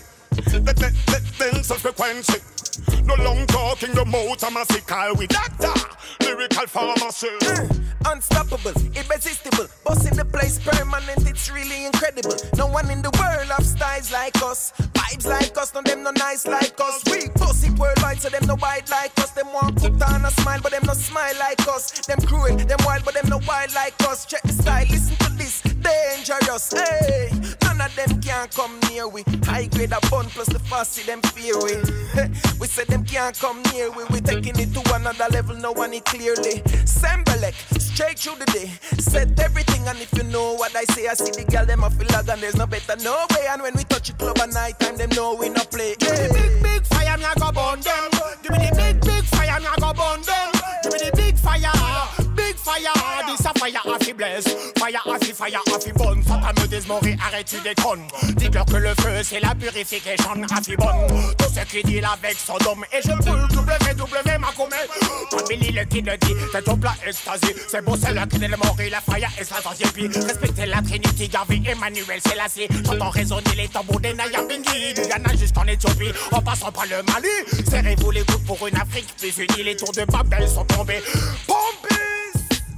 Dental 1.38 1.76
frequency. 1.76 2.55
No 3.04 3.14
long 3.22 3.46
talking, 3.46 3.94
no 3.94 4.04
mouth 4.04 4.42
a 4.42 4.46
massical 4.46 5.16
with 5.18 5.30
doctor. 5.30 5.72
Lyrical 6.20 6.66
pharmacy. 6.66 7.28
Mm, 7.28 7.84
unstoppable, 8.06 8.72
irresistible, 8.94 9.66
boss 9.84 10.06
in 10.06 10.16
the 10.16 10.24
place 10.24 10.58
permanent, 10.58 11.28
it's 11.28 11.50
really 11.50 11.86
incredible. 11.86 12.36
No 12.56 12.66
one 12.66 12.90
in 12.90 13.02
the 13.02 13.10
world 13.18 13.50
of 13.58 13.64
styles 13.64 14.12
like 14.12 14.36
us, 14.42 14.72
vibes 14.92 15.26
like 15.26 15.56
us, 15.58 15.74
no 15.74 15.82
them 15.82 16.02
no 16.02 16.10
nice 16.12 16.46
like 16.46 16.78
us. 16.80 17.02
We 17.10 17.28
boss 17.36 17.62
it 17.64 17.78
worldwide, 17.78 18.20
so 18.20 18.28
them 18.28 18.46
no 18.46 18.56
wide 18.56 18.88
like 18.90 19.18
us. 19.18 19.30
Them 19.30 19.52
want 19.52 19.76
put 19.80 20.02
on 20.02 20.24
a 20.24 20.30
smile, 20.30 20.60
but 20.62 20.72
them 20.72 20.84
no 20.86 20.94
smile 20.94 21.34
like 21.38 21.66
us. 21.68 21.90
Them 22.06 22.20
cruel, 22.20 22.56
them 22.56 22.78
wild, 22.84 23.04
but 23.04 23.14
them 23.14 23.28
no 23.28 23.40
wild 23.46 23.74
like 23.74 23.94
us. 24.08 24.26
Check 24.26 24.42
the 24.42 24.52
style, 24.52 24.86
listen 24.90 25.16
to 25.16 25.30
this, 25.36 25.62
dangerous. 25.62 26.72
Hey, 26.72 27.30
none 27.62 27.80
of 27.80 27.94
them 27.96 28.20
can 28.20 28.48
come 28.48 28.78
near 28.88 29.08
we. 29.08 29.22
High 29.44 29.66
grade 29.66 29.92
a 29.92 30.00
bun 30.10 30.26
plus 30.26 30.48
the 30.48 30.58
fussy, 30.58 31.02
them 31.02 31.22
fear 31.22 31.56
we. 31.58 31.76
we 32.60 32.65
said 32.66 32.86
them 32.88 33.04
can't 33.04 33.38
come 33.38 33.62
near 33.72 33.90
we. 33.90 34.04
We 34.10 34.20
taking 34.20 34.58
it 34.58 34.72
to 34.74 34.94
another 34.94 35.26
level, 35.30 35.56
no 35.56 35.72
one 35.72 35.94
it 35.94 36.04
clearly. 36.04 36.62
Sembalek, 36.84 37.54
straight 37.80 38.18
through 38.18 38.36
the 38.36 38.46
day. 38.46 38.70
Set 38.98 39.38
everything, 39.40 39.86
and 39.86 39.98
if 39.98 40.12
you 40.14 40.24
know 40.24 40.54
what 40.54 40.74
I 40.74 40.84
say, 40.84 41.06
I 41.06 41.14
see 41.14 41.30
the 41.30 41.50
girl, 41.50 41.66
them 41.66 41.84
a 41.84 41.90
feel 41.90 42.08
like, 42.12 42.28
and 42.28 42.42
there's 42.42 42.56
no 42.56 42.66
better 42.66 42.96
no 43.02 43.26
way. 43.34 43.46
And 43.50 43.62
when 43.62 43.74
we 43.74 43.84
touch 43.84 44.10
it 44.10 44.18
club 44.18 44.38
at 44.38 44.50
night 44.50 44.78
time, 44.80 44.96
them 44.96 45.10
know 45.10 45.34
we 45.34 45.48
no 45.48 45.62
play. 45.64 45.94
Give 45.98 46.10
me 46.10 46.16
the 46.16 46.34
big, 46.34 46.62
big 46.62 46.82
fire, 46.86 47.16
me 47.16 47.24
I 47.24 47.34
go 47.34 47.52
burn 47.52 47.80
them. 47.80 48.10
Give 48.42 48.52
me 48.52 48.58
the 48.58 48.74
big, 48.76 49.00
big 49.00 49.24
fire, 49.24 49.60
me 49.60 49.66
I 49.66 49.76
go 49.76 49.92
burn 49.92 50.22
them. 50.22 50.52
Give 50.82 50.92
me 50.92 50.98
the 51.10 51.16
big 51.16 51.36
fire, 51.36 52.25
fire. 52.66 53.26
This 53.26 53.46
a 53.46 53.52
fire 53.58 53.94
à 53.94 54.04
fi 54.04 54.12
blaze, 54.12 54.44
fire 54.78 55.14
à 55.14 55.18
fi 55.24 55.32
fire 55.32 55.62
à 55.74 55.80
fi 55.80 55.92
bonne. 55.92 56.22
Faut 56.22 56.40
pas 56.40 56.52
me 56.60 56.66
désmorer, 56.66 57.16
arrête 57.24 57.46
tu 57.46 57.60
déconnes. 57.60 58.06
Dis-leur 58.36 58.66
que 58.66 58.76
le 58.76 58.94
feu 59.00 59.22
c'est 59.22 59.40
la 59.40 59.54
purification 59.54 60.32
à 60.50 60.62
fi 60.62 60.76
bonne. 60.76 61.06
Tout 61.38 61.46
ce 61.54 61.64
qui 61.70 61.82
dit 61.84 61.98
avec 61.98 62.36
son 62.38 62.58
homme 62.68 62.84
et 62.92 63.00
je 63.02 63.12
brûle 63.12 63.46
WW 63.54 64.38
ma 64.38 64.52
comète. 64.52 64.90
Family 65.30 65.72
le 65.72 65.84
qui 65.84 66.00
le 66.02 66.16
dit, 66.18 66.34
c'est 66.52 66.68
au 66.68 66.76
plat 66.76 66.94
extasie. 67.06 67.54
C'est 67.68 67.84
beau 67.84 67.96
c'est 67.96 68.12
là 68.12 68.26
qui 68.26 68.42
est 68.42 68.48
le 68.48 68.56
mort 68.56 68.76
et 68.80 68.90
la 68.90 69.00
fire 69.00 69.28
la 69.38 69.60
troisième 69.62 69.90
puis 69.90 70.08
respectez 70.08 70.66
la 70.66 70.82
Trinity, 70.82 71.28
Garvey, 71.28 71.60
Emmanuel, 71.66 72.20
Selassie. 72.20 72.68
J'entends 72.84 73.10
résonner 73.10 73.54
les 73.56 73.68
tambours 73.68 74.00
des 74.00 74.12
Naya 74.12 74.42
Bingi. 74.42 74.94
Du 74.94 75.02
Ghana 75.08 75.34
jusqu'en 75.38 75.64
Éthiopie, 75.64 76.12
en 76.32 76.40
passant 76.40 76.72
par 76.72 76.84
le 76.84 77.02
Mali. 77.12 77.64
Serrez-vous 77.68 78.10
les 78.10 78.22
coudes 78.22 78.44
pour 78.44 78.66
une 78.66 78.76
Afrique 78.76 79.14
plus 79.18 79.36
unie. 79.38 79.62
Les 79.62 79.76
tours 79.76 79.92
de 79.92 80.04
Babel 80.04 80.48
sont 80.48 80.64
tombés. 80.64 81.02
Pompis! 81.46 82.05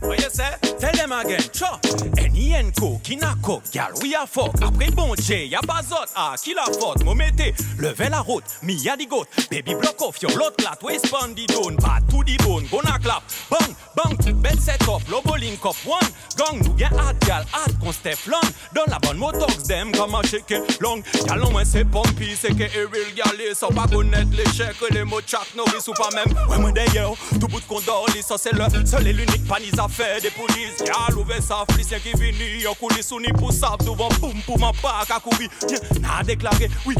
What 0.00 0.20
you 0.20 0.30
say? 0.30 0.54
Tell 0.78 0.92
them 0.92 1.12
again, 1.12 1.42
chop. 1.52 1.84
Any 2.18 2.54
and 2.54 2.74
co, 2.76 3.00
kinako, 3.02 3.61
gal, 3.72 3.90
we 4.00 4.14
fuck. 4.26 4.54
Après 4.62 4.90
bon 4.90 5.14
J, 5.16 5.48
y'a 5.48 5.61
pas 5.61 5.82
zot, 5.82 6.08
ah, 6.14 6.34
qui 6.40 6.54
la 6.54 6.64
faute, 6.64 7.04
mo 7.04 7.14
mette, 7.14 7.54
levez 7.78 8.08
la 8.08 8.20
route, 8.20 8.44
mi 8.62 8.74
y'a 8.74 8.96
di 8.96 9.08
baby 9.50 9.74
block 9.74 10.00
off 10.00 10.22
your 10.22 10.30
lot 10.38 10.56
plat, 10.56 10.78
we 10.82 10.98
spawn 10.98 11.34
di 11.34 11.46
down, 11.46 11.76
bad 11.76 12.08
to 12.08 12.22
di 12.22 12.37
bone, 12.38 12.64
gonna 12.70 12.98
clap, 13.00 13.22
bang, 13.50 13.74
bang, 13.96 14.34
bed 14.40 14.61
set 14.61 14.88
up, 14.88 15.02
lobo 15.11 15.37
link 15.37 15.64
up, 15.66 15.74
one, 15.84 16.00
gang, 16.37 16.62
nous 16.62 16.76
gen 16.76 16.96
hard 16.96 17.18
gal, 17.26 17.44
hard 17.52 17.78
kon 17.80 17.92
Steflon, 17.92 18.40
don 18.74 18.84
la 18.88 18.98
bonne 19.00 19.18
motox 19.18 19.66
dem, 19.66 19.90
comme 19.92 20.14
a 20.14 20.22
shake 20.22 20.54
long, 20.80 21.02
gal 21.26 21.42
on 21.42 21.64
c'est 21.64 21.84
pompi, 21.84 22.37
c'est 22.40 22.54
que 22.54 22.64
real 22.64 23.14
gal, 23.16 23.54
ça 23.54 23.66
pas 23.68 23.88
connaître 23.88 24.30
les 24.37 24.50
chèques, 24.52 24.76
les 24.90 25.04
mots 25.04 25.20
chat, 25.26 25.46
novice 25.56 25.88
ou 25.88 25.92
pas 25.94 26.11
même, 26.14 26.32
ouais, 26.48 26.58
moi 26.58 26.70
d'ailleurs, 26.70 27.14
tout 27.40 27.48
bout 27.48 27.61
de 27.61 27.66
condoli, 27.66 28.22
ça 28.22 28.37
c'est 28.38 28.52
le 28.52 28.87
seul 28.87 29.06
et 29.08 29.12
l'unique 29.12 29.46
panis 29.48 29.72
à 29.88 29.90
faire 29.90 30.20
des 30.20 30.31
polices, 30.31 30.79
gal, 30.85 31.16
ouvert 31.16 31.42
ça, 31.42 31.64
flicien 31.72 31.98
qui 31.98 32.12
vini, 32.12 32.66
en 32.66 32.74
coulisses, 32.74 33.11
ou 33.12 33.20
ni 33.20 33.29
pour 33.29 33.53
ça, 33.53 33.77
devant 33.81 34.09
boum, 34.20 34.35
pour 34.44 34.59
ma 34.59 34.72
pack 34.72 35.11
à 35.11 35.20
courir, 35.20 35.48
n'a 36.01 36.22
déclaré, 36.22 36.70
oui, 36.87 36.94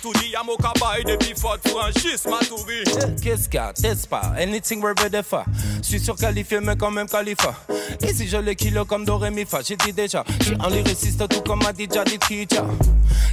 tout 0.00 0.12
dit, 0.14 0.34
à 0.34 0.42
mon 0.42 0.56
cabaye, 0.56 1.04
depuis 1.04 1.34
Fort 1.38 1.58
Franchis, 1.66 2.20
ma 2.28 2.38
tourie. 2.38 2.84
Qu'est-ce 3.22 3.48
qu'il 3.48 3.56
y 3.56 3.58
a? 3.58 3.72
T'es 3.72 3.94
pas? 4.08 4.32
Anything 4.38 4.80
we're 4.82 4.94
ready 5.00 5.22
for 5.22 5.44
Je 5.82 5.88
suis 5.88 6.00
surqualifié 6.00 6.60
mais 6.60 6.76
quand 6.76 6.90
même 6.90 7.08
qualifié 7.08 7.50
Ici 8.02 8.28
je 8.28 8.36
les 8.38 8.56
kilo 8.56 8.84
comme 8.84 9.04
Doremifa 9.04 9.60
J'ai 9.62 9.76
dit 9.76 9.92
déjà 9.92 10.24
J'suis 10.40 10.56
un 10.58 10.70
lyriciste 10.70 11.28
tout 11.28 11.40
comme 11.42 11.62
a 11.66 11.72
dit 11.72 11.88
Teacher 11.88 12.62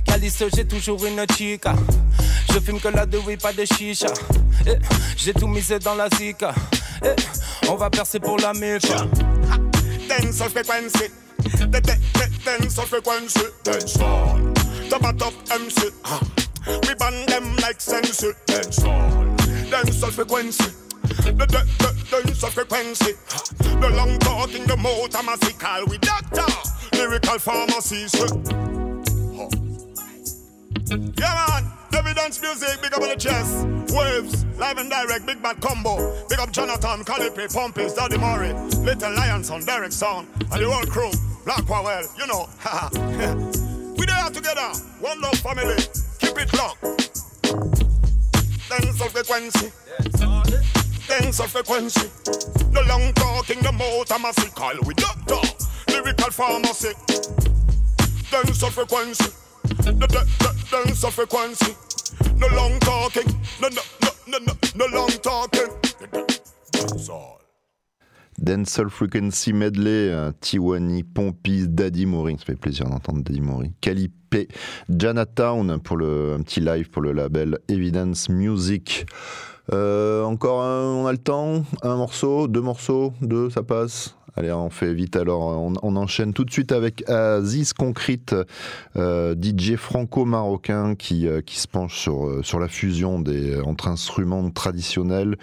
Caliste 0.06 0.46
j'ai 0.56 0.66
toujours 0.66 1.04
une 1.06 1.26
chica. 1.36 1.74
Je 2.54 2.60
fume 2.60 2.80
que 2.80 2.88
la 2.88 3.06
de 3.06 3.18
oui 3.26 3.38
pas 3.38 3.54
de 3.54 3.66
chicha. 3.66 4.08
Eh, 4.66 4.72
J'ai 5.18 5.34
tout 5.34 5.48
misé 5.48 5.80
dans 5.80 5.96
la 5.96 6.10
zika 6.10 6.54
Eh, 7.04 7.16
On 7.70 7.76
va 7.76 7.90
percer 7.90 8.20
pour 8.20 8.38
la 8.40 8.54
méfa 8.54 9.06
Dance 10.08 10.42
of 10.42 10.52
frequency. 10.52 11.10
The 11.44 11.82
dance 12.46 12.78
of 12.78 12.86
frequency. 12.90 13.42
Dance 13.64 13.98
on. 14.00 14.54
Top 14.90 15.04
a 15.04 15.14
top 15.14 15.34
MC. 15.52 15.90
Ah. 16.06 16.20
We 16.88 16.94
ban 16.96 17.26
them 17.28 17.56
like 17.58 17.80
sense. 17.82 18.24
Dance 18.46 18.84
on. 18.84 19.36
Dance 19.70 20.02
of 20.04 20.14
frequency. 20.16 20.72
The 21.24 21.46
de- 21.46 21.66
de- 21.78 22.24
dance 22.24 22.46
frequency. 22.54 23.14
Ah. 23.32 23.42
The 23.82 23.90
long 23.90 24.18
talking, 24.20 24.66
the 24.66 24.78
motor 24.78 25.24
musical. 25.24 25.86
We 25.88 25.98
doctor. 26.00 26.46
Lyrical 26.94 27.40
pharmacies. 27.40 28.16
Ah. 28.16 28.28
Yeah, 31.18 31.46
man. 31.50 31.77
Evidence 31.94 32.42
music, 32.42 32.82
big 32.82 32.94
up 32.94 33.02
on 33.02 33.10
the 33.10 33.16
chest. 33.16 33.66
Waves, 33.94 34.46
live 34.58 34.78
and 34.78 34.90
direct, 34.90 35.26
big 35.26 35.42
bad 35.42 35.60
combo. 35.62 36.14
Big 36.28 36.40
up 36.40 36.52
Jonathan, 36.52 37.04
Calipe, 37.04 37.52
Pompis, 37.52 37.94
Daddy 37.94 38.18
Murray, 38.18 38.54
Little 38.84 39.14
Lions 39.14 39.50
on 39.50 39.64
Derek 39.66 39.92
Sound, 39.92 40.28
and 40.52 40.62
the 40.62 40.70
whole 40.70 40.86
crew. 40.86 41.12
Black 41.46 41.66
Powell, 41.66 42.04
you 42.18 42.28
know. 42.28 42.50
we 43.98 44.06
there 44.06 44.30
together, 44.30 44.70
one 45.00 45.22
love 45.22 45.38
family. 45.40 45.78
Keep 46.20 46.38
it 46.38 46.54
locked. 46.54 46.82
Dance 48.70 49.02
of 49.02 49.12
frequency. 49.12 49.72
Dance 51.08 51.40
of 51.40 51.50
frequency. 51.50 52.10
No 52.72 52.82
long 52.82 53.14
talking, 53.14 53.62
the 53.62 53.72
motor 53.72 54.20
musical. 54.20 54.74
We 54.86 54.94
doctor, 54.96 55.40
lyrical 55.88 56.32
pharmacy. 56.32 56.94
Dance 58.30 58.64
of 58.64 58.74
frequency. 58.74 59.32
Dance 59.88 61.04
of 61.06 61.14
frequency. 61.14 61.74
No 62.38 62.48
long 62.56 62.78
talking. 62.80 63.28
No, 63.62 63.70
no, 63.70 63.82
no, 64.28 64.38
no, 64.40 64.46
no, 64.46 64.54
no 64.76 64.98
long 64.98 65.10
talking. 65.22 65.70
That's 66.74 67.10
all. 67.10 67.38
Dancehall 68.40 68.90
Frequency 68.92 69.52
Medley, 69.52 70.10
euh, 70.12 70.32
Tiwani, 70.42 71.04
Pompis, 71.04 71.68
Daddy 71.68 72.06
Mori. 72.06 72.36
Ça 72.38 72.46
fait 72.46 72.56
plaisir 72.56 72.88
d'entendre 72.88 73.24
Daddy 73.24 73.42
Mori. 73.42 73.74
Calipé, 73.82 74.48
Janatown 74.90 75.80
pour 75.80 75.98
le, 75.98 76.36
un 76.38 76.44
petit 76.44 76.60
live 76.60 76.90
pour 76.90 77.02
le 77.02 77.14
label 77.14 77.58
Evidence 77.68 78.30
Music. 78.30 79.08
Euh, 79.74 80.24
encore 80.24 80.64
un, 80.64 80.84
on 80.84 81.08
a 81.08 81.12
le 81.12 81.18
temps 81.18 81.66
Un 81.82 81.98
morceau 81.98 82.48
Deux 82.48 82.62
morceaux 82.62 83.14
Deux, 83.22 83.50
ça 83.50 83.64
passe 83.64 84.16
Allez, 84.38 84.52
on 84.52 84.70
fait 84.70 84.94
vite 84.94 85.16
alors. 85.16 85.42
On, 85.82 85.96
enchaîne 85.96 86.32
tout 86.32 86.46
de 86.46 86.52
suite 86.52 86.72
avec 86.72 87.10
Aziz 87.10 87.74
Concrete, 87.74 88.36
euh, 88.96 89.34
DJ 89.34 89.78
franco-marocain 89.78 90.94
qui, 90.94 91.28
euh, 91.28 91.42
qui 91.42 91.58
se 91.60 91.68
penche 91.68 91.98
sur, 91.98 92.46
sur 92.46 92.60
la 92.60 92.68
fusion 92.68 93.20
des, 93.20 93.60
entre 93.60 93.88
instruments 93.88 94.48
traditionnels, 94.52 95.38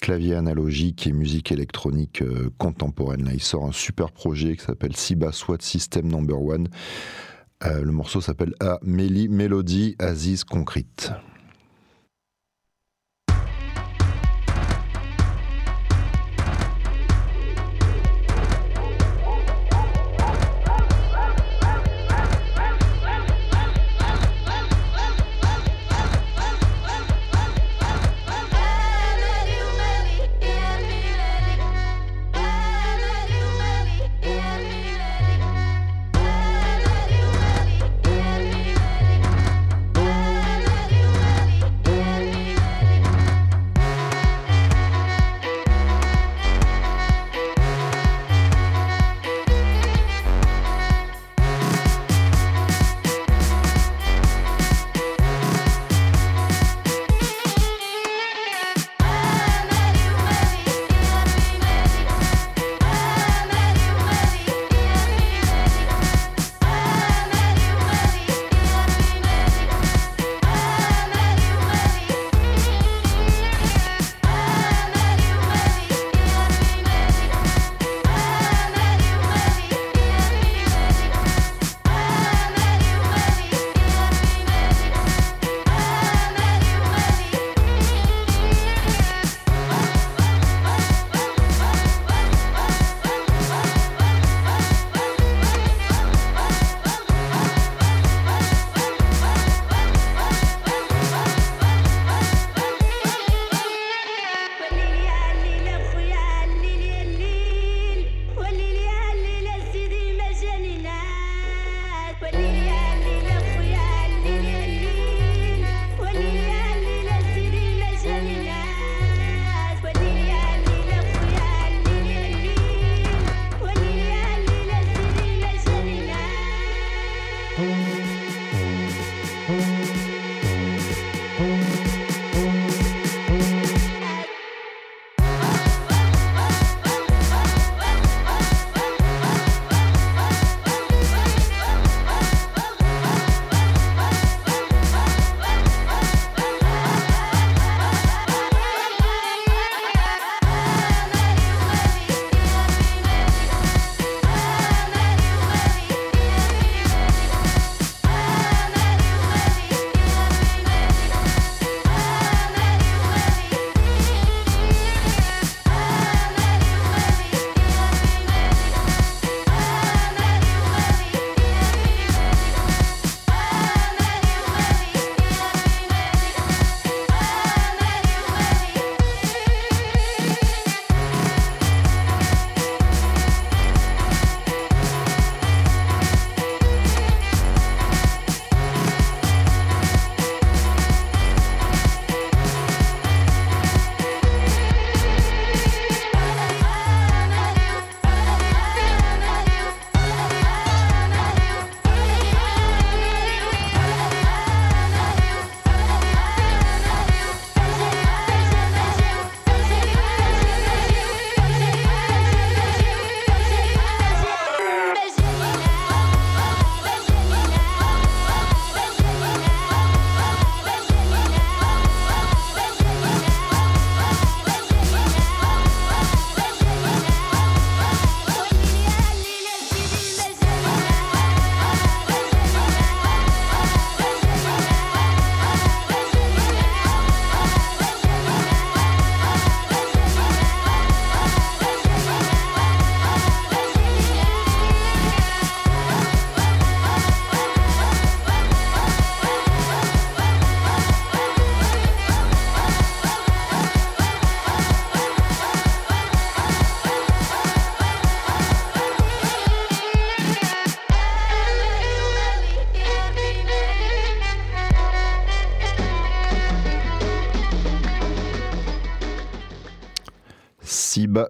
clavier 0.00 0.36
analogique 0.36 1.08
et 1.08 1.12
musique 1.12 1.50
électronique 1.50 2.22
contemporaine. 2.56 3.24
Là, 3.24 3.32
il 3.34 3.42
sort 3.42 3.64
un 3.64 3.72
super 3.72 4.12
projet 4.12 4.54
qui 4.54 4.64
s'appelle 4.64 4.94
Siba 4.94 5.32
Swat 5.32 5.58
System 5.60 6.06
Number 6.06 6.40
One. 6.40 6.68
Le 7.64 7.90
morceau 7.90 8.20
s'appelle 8.20 8.54
A 8.60 8.78
Meli 8.82 9.28
Melody 9.28 9.96
Aziz 9.98 10.44
Concrete. 10.44 11.10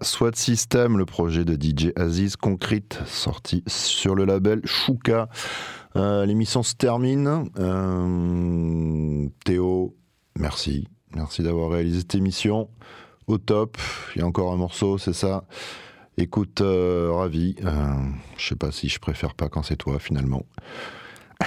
SWAT 0.01 0.35
System, 0.35 0.97
le 0.97 1.05
projet 1.05 1.45
de 1.45 1.53
DJ 1.53 1.91
Aziz 1.95 2.35
Concrete, 2.35 2.99
sorti 3.05 3.63
sur 3.67 4.15
le 4.15 4.25
label 4.25 4.61
Shuka. 4.65 5.29
Euh, 5.95 6.25
l'émission 6.25 6.63
se 6.63 6.75
termine. 6.75 7.49
Euh, 7.57 9.27
Théo, 9.45 9.95
merci. 10.37 10.87
Merci 11.15 11.43
d'avoir 11.43 11.69
réalisé 11.69 11.99
cette 11.99 12.15
émission. 12.15 12.69
Au 13.27 13.37
top. 13.37 13.77
Il 14.15 14.19
y 14.19 14.21
a 14.21 14.27
encore 14.27 14.53
un 14.53 14.57
morceau, 14.57 14.97
c'est 14.97 15.13
ça. 15.13 15.45
Écoute, 16.17 16.61
euh, 16.61 17.11
ravi. 17.11 17.55
je 18.37 18.47
sais 18.47 18.55
pas 18.55 18.71
si 18.71 18.89
je 18.89 18.99
préfère 18.99 19.35
pas 19.35 19.49
quand 19.49 19.63
c'est 19.63 19.77
toi, 19.77 19.99
finalement. 19.99 20.45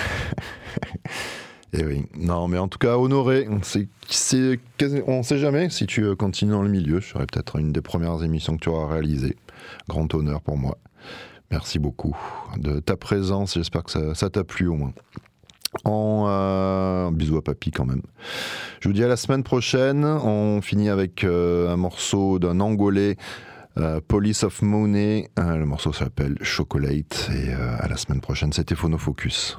Et 1.72 1.78
eh 1.80 1.84
oui. 1.84 2.04
Non, 2.16 2.48
mais 2.48 2.58
en 2.58 2.66
tout 2.66 2.78
cas, 2.78 2.96
honoré. 2.96 3.46
On 3.48 3.62
sait, 3.62 3.88
sait 4.08 4.58
jamais 5.38 5.70
si 5.70 5.86
tu 5.86 6.16
continues 6.16 6.50
dans 6.50 6.62
le 6.62 6.68
milieu. 6.68 7.00
Je 7.00 7.08
serai 7.08 7.26
peut-être 7.26 7.56
une 7.56 7.72
des 7.72 7.80
premières 7.80 8.24
émissions 8.24 8.56
que 8.56 8.62
tu 8.62 8.68
auras 8.68 8.92
réalisées. 8.92 9.36
Grand 9.88 10.12
honneur 10.14 10.40
pour 10.40 10.56
moi. 10.56 10.78
Merci 11.50 11.78
beaucoup 11.78 12.16
de 12.56 12.78
ta 12.80 12.96
présence. 12.96 13.54
J'espère 13.54 13.84
que 13.84 14.14
ça 14.14 14.30
t'a 14.30 14.44
plu 14.44 14.68
au 14.68 14.74
moins. 14.74 14.92
En 15.84 16.26
euh, 16.28 17.10
bisous 17.12 17.36
à 17.36 17.42
papy 17.42 17.70
quand 17.70 17.84
même. 17.84 18.02
Je 18.80 18.88
vous 18.88 18.92
dis 18.92 19.04
à 19.04 19.08
la 19.08 19.16
semaine 19.16 19.44
prochaine. 19.44 20.04
On 20.04 20.60
finit 20.62 20.88
avec 20.88 21.22
euh, 21.22 21.72
un 21.72 21.76
morceau 21.76 22.38
d'un 22.40 22.58
Angolais, 22.58 23.16
euh, 23.78 24.00
Police 24.06 24.42
of 24.42 24.62
Money. 24.62 25.30
le 25.36 25.64
morceau 25.64 25.92
s'appelle 25.92 26.36
Chocolate. 26.40 27.30
Et 27.32 27.52
à 27.52 27.86
la 27.88 27.96
semaine 27.96 28.20
prochaine, 28.20 28.52
c'était 28.52 28.74
Phonofocus. 28.74 29.58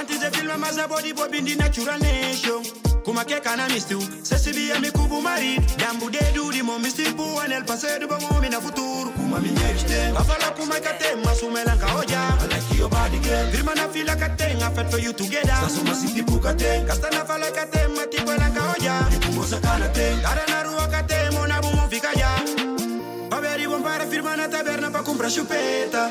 Antize 0.00 0.30
filme 0.32 0.56
mas 0.58 0.76
body 0.88 1.12
popping 1.12 1.44
the 1.44 1.54
natural 1.56 1.98
nation. 1.98 2.62
Kumakeka 3.04 3.56
na 3.56 3.68
mistu 3.68 4.00
sesibia 4.22 4.78
mikubu 4.80 5.20
mari. 5.22 5.58
Dambudedu 5.78 6.50
limo 6.50 6.78
misipu 6.78 7.40
anel 7.40 7.64
pasedu 7.64 8.08
bomomi 8.08 8.48
na 8.48 8.60
futuru 8.60 9.10
kumaminyejte 9.10 10.12
kafala 10.16 10.50
kumaikate 10.50 11.16
masumela 11.24 11.74
nkaoja 11.74 12.20
alakiyo 12.44 12.88
badike 12.88 13.52
firma 13.52 13.74
na 13.74 13.88
fila 13.88 14.16
kate 14.16 14.54
ngafet 14.54 14.90
for 14.90 15.00
you 15.00 15.12
together. 15.12 15.54
Sasuma 15.60 15.94
sitipu 15.94 16.38
kate. 16.40 16.84
Kasta 16.86 17.10
na 17.10 17.24
fala 17.24 17.50
kate 17.50 17.88
matipela 17.88 18.48
nkaoja 18.48 19.06
ikumosa 19.16 19.60
kanate 19.60 20.16
kara 20.22 20.46
na 20.48 20.62
ruwa 20.62 20.86
kate 20.88 21.30
mona 21.30 21.60
bumo 21.62 21.88
fikaja 21.90 22.28
Paveri 23.30 23.66
bombara 23.68 24.06
firma 24.06 24.36
na 24.36 24.48
taberna 24.48 24.90
pa 24.90 25.02
comprar 25.02 25.30
chupeta 25.30 26.10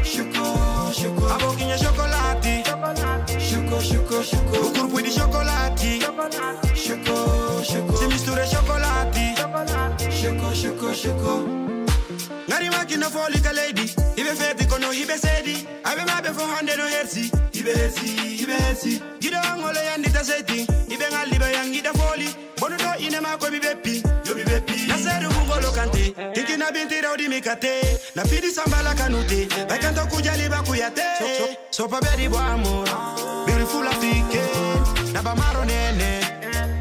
O 4.21 4.71
corpo 4.71 5.01
de 5.01 5.09
chocolate 5.09 5.99
Choco, 6.75 7.63
choco. 7.63 7.97
Se 7.97 8.07
mistura 8.07 8.45
chocolate 8.45 9.33
Choco, 10.11 10.53
choco, 10.53 10.93
choco 10.93 11.70
Body 12.61 12.77
walking 12.77 12.99
no 12.99 13.09
fall 13.09 13.27
like 13.31 13.45
a 13.49 13.53
lady. 13.53 13.89
Ibe 14.13 14.35
febi 14.37 14.65
kono 14.69 14.93
ibe 14.93 15.17
I 15.17 15.65
Abe 15.83 16.05
ma 16.05 16.21
be 16.21 16.29
400 16.29 16.77
no 16.77 16.85
herzi. 16.85 17.31
Ibe 17.57 17.73
herzi, 17.73 18.37
ibe 18.43 18.53
herzi. 18.53 19.01
Gido 19.19 19.37
angole 19.37 19.81
yandi 19.83 20.13
ta 20.13 20.21
seti. 20.23 20.67
Ibe 20.87 21.05
ngali 21.09 21.39
ba 21.39 21.49
yangi 21.49 21.81
da 21.81 21.91
foli. 21.91 22.29
Bono 22.59 22.77
do 22.77 22.93
ine 22.99 23.19
ma 23.19 23.35
ko 23.37 23.49
bibepi. 23.49 24.03
Yo 24.27 24.35
bibepi. 24.35 24.87
Na 24.87 24.95
seru 24.95 25.29
kungolo 25.33 25.71
kante. 25.73 26.13
Tiki 26.35 26.57
na 26.57 26.71
binti 26.71 27.01
raudi 27.01 27.27
mikate. 27.27 27.81
Na 28.15 28.21
I 28.21 28.51
sambala 28.53 28.93
kanute. 28.93 29.49
Ba 29.67 29.77
kanto 29.79 30.05
kujali 30.05 30.47
ba 30.47 30.61
kuyate. 30.61 31.57
So 31.71 31.87
pa 31.87 31.99
bedi 31.99 32.27
bo 32.29 32.37
amora. 32.37 33.45
Beautiful 33.47 33.87
I 33.87 35.13
Na 35.13 35.23
ba 35.23 35.33
maro 35.35 35.63
nene. 35.63 36.21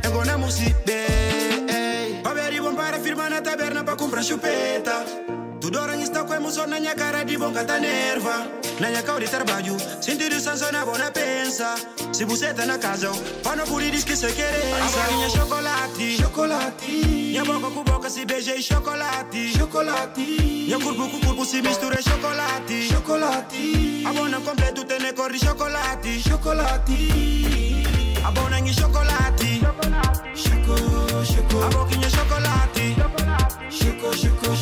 Engona 0.05 0.37
musite. 0.37 2.20
Pa 2.22 2.35
bedi 2.35 2.61
bon 2.61 2.76
para 2.76 2.99
firmana 2.99 3.41
taberna 3.41 3.83
pa 3.83 3.97
compra 3.97 4.20
chupeta. 4.22 5.30
Tudora 5.70 5.94
está 5.94 6.24
com 6.24 6.34
emoção 6.34 6.66
na 6.66 6.80
minha 6.80 6.96
cara 6.96 7.22
de 7.22 7.38
boca 7.38 7.64
tá 7.64 7.78
nerva. 7.78 8.44
Na 8.80 8.88
minha 8.88 9.04
cara 9.04 9.24
trabalho 9.28 9.76
Sentido 10.00 10.40
sanso 10.40 10.72
na 10.72 10.84
bona 10.84 11.12
pensa. 11.12 11.76
Se 12.12 12.26
tá 12.54 12.66
na 12.66 12.76
casa 12.76 13.12
Para 13.44 13.54
não 13.54 13.64
por 13.66 13.80
diz 13.80 14.02
que 14.02 14.16
você 14.16 14.32
querer 14.32 14.90
Saguinha 14.90 15.30
chocolate 15.30 16.16
Chocolate 16.16 16.90
Minha 16.90 17.44
boca 17.44 17.70
com 17.70 17.84
boca 17.84 18.10
se 18.10 18.24
beija 18.24 18.56
em 18.56 18.62
chocolate 18.62 19.56
Chocolate 19.56 20.20
Minha 20.20 20.80
corpo 20.80 21.08
com 21.08 21.20
corpo 21.20 21.44
se 21.44 21.62
mistura 21.62 22.02
chocolate 22.02 22.88
Chocolate 22.88 24.02
A 24.04 24.12
bona 24.12 24.40
completo 24.40 24.84
tem 24.84 25.14
cor 25.14 25.32
chocolate 25.36 26.20
Chocolate 26.20 27.84
A 28.24 28.30
bona 28.32 28.58
em 28.58 28.72
chocolate 28.72 29.60
Choco, 30.34 31.24
choco 31.24 31.64
A 31.64 31.68
boquinha 31.68 32.10
chocolate 32.10 32.96
Choco, 33.70 34.16
choco, 34.18 34.56
choco 34.56 34.59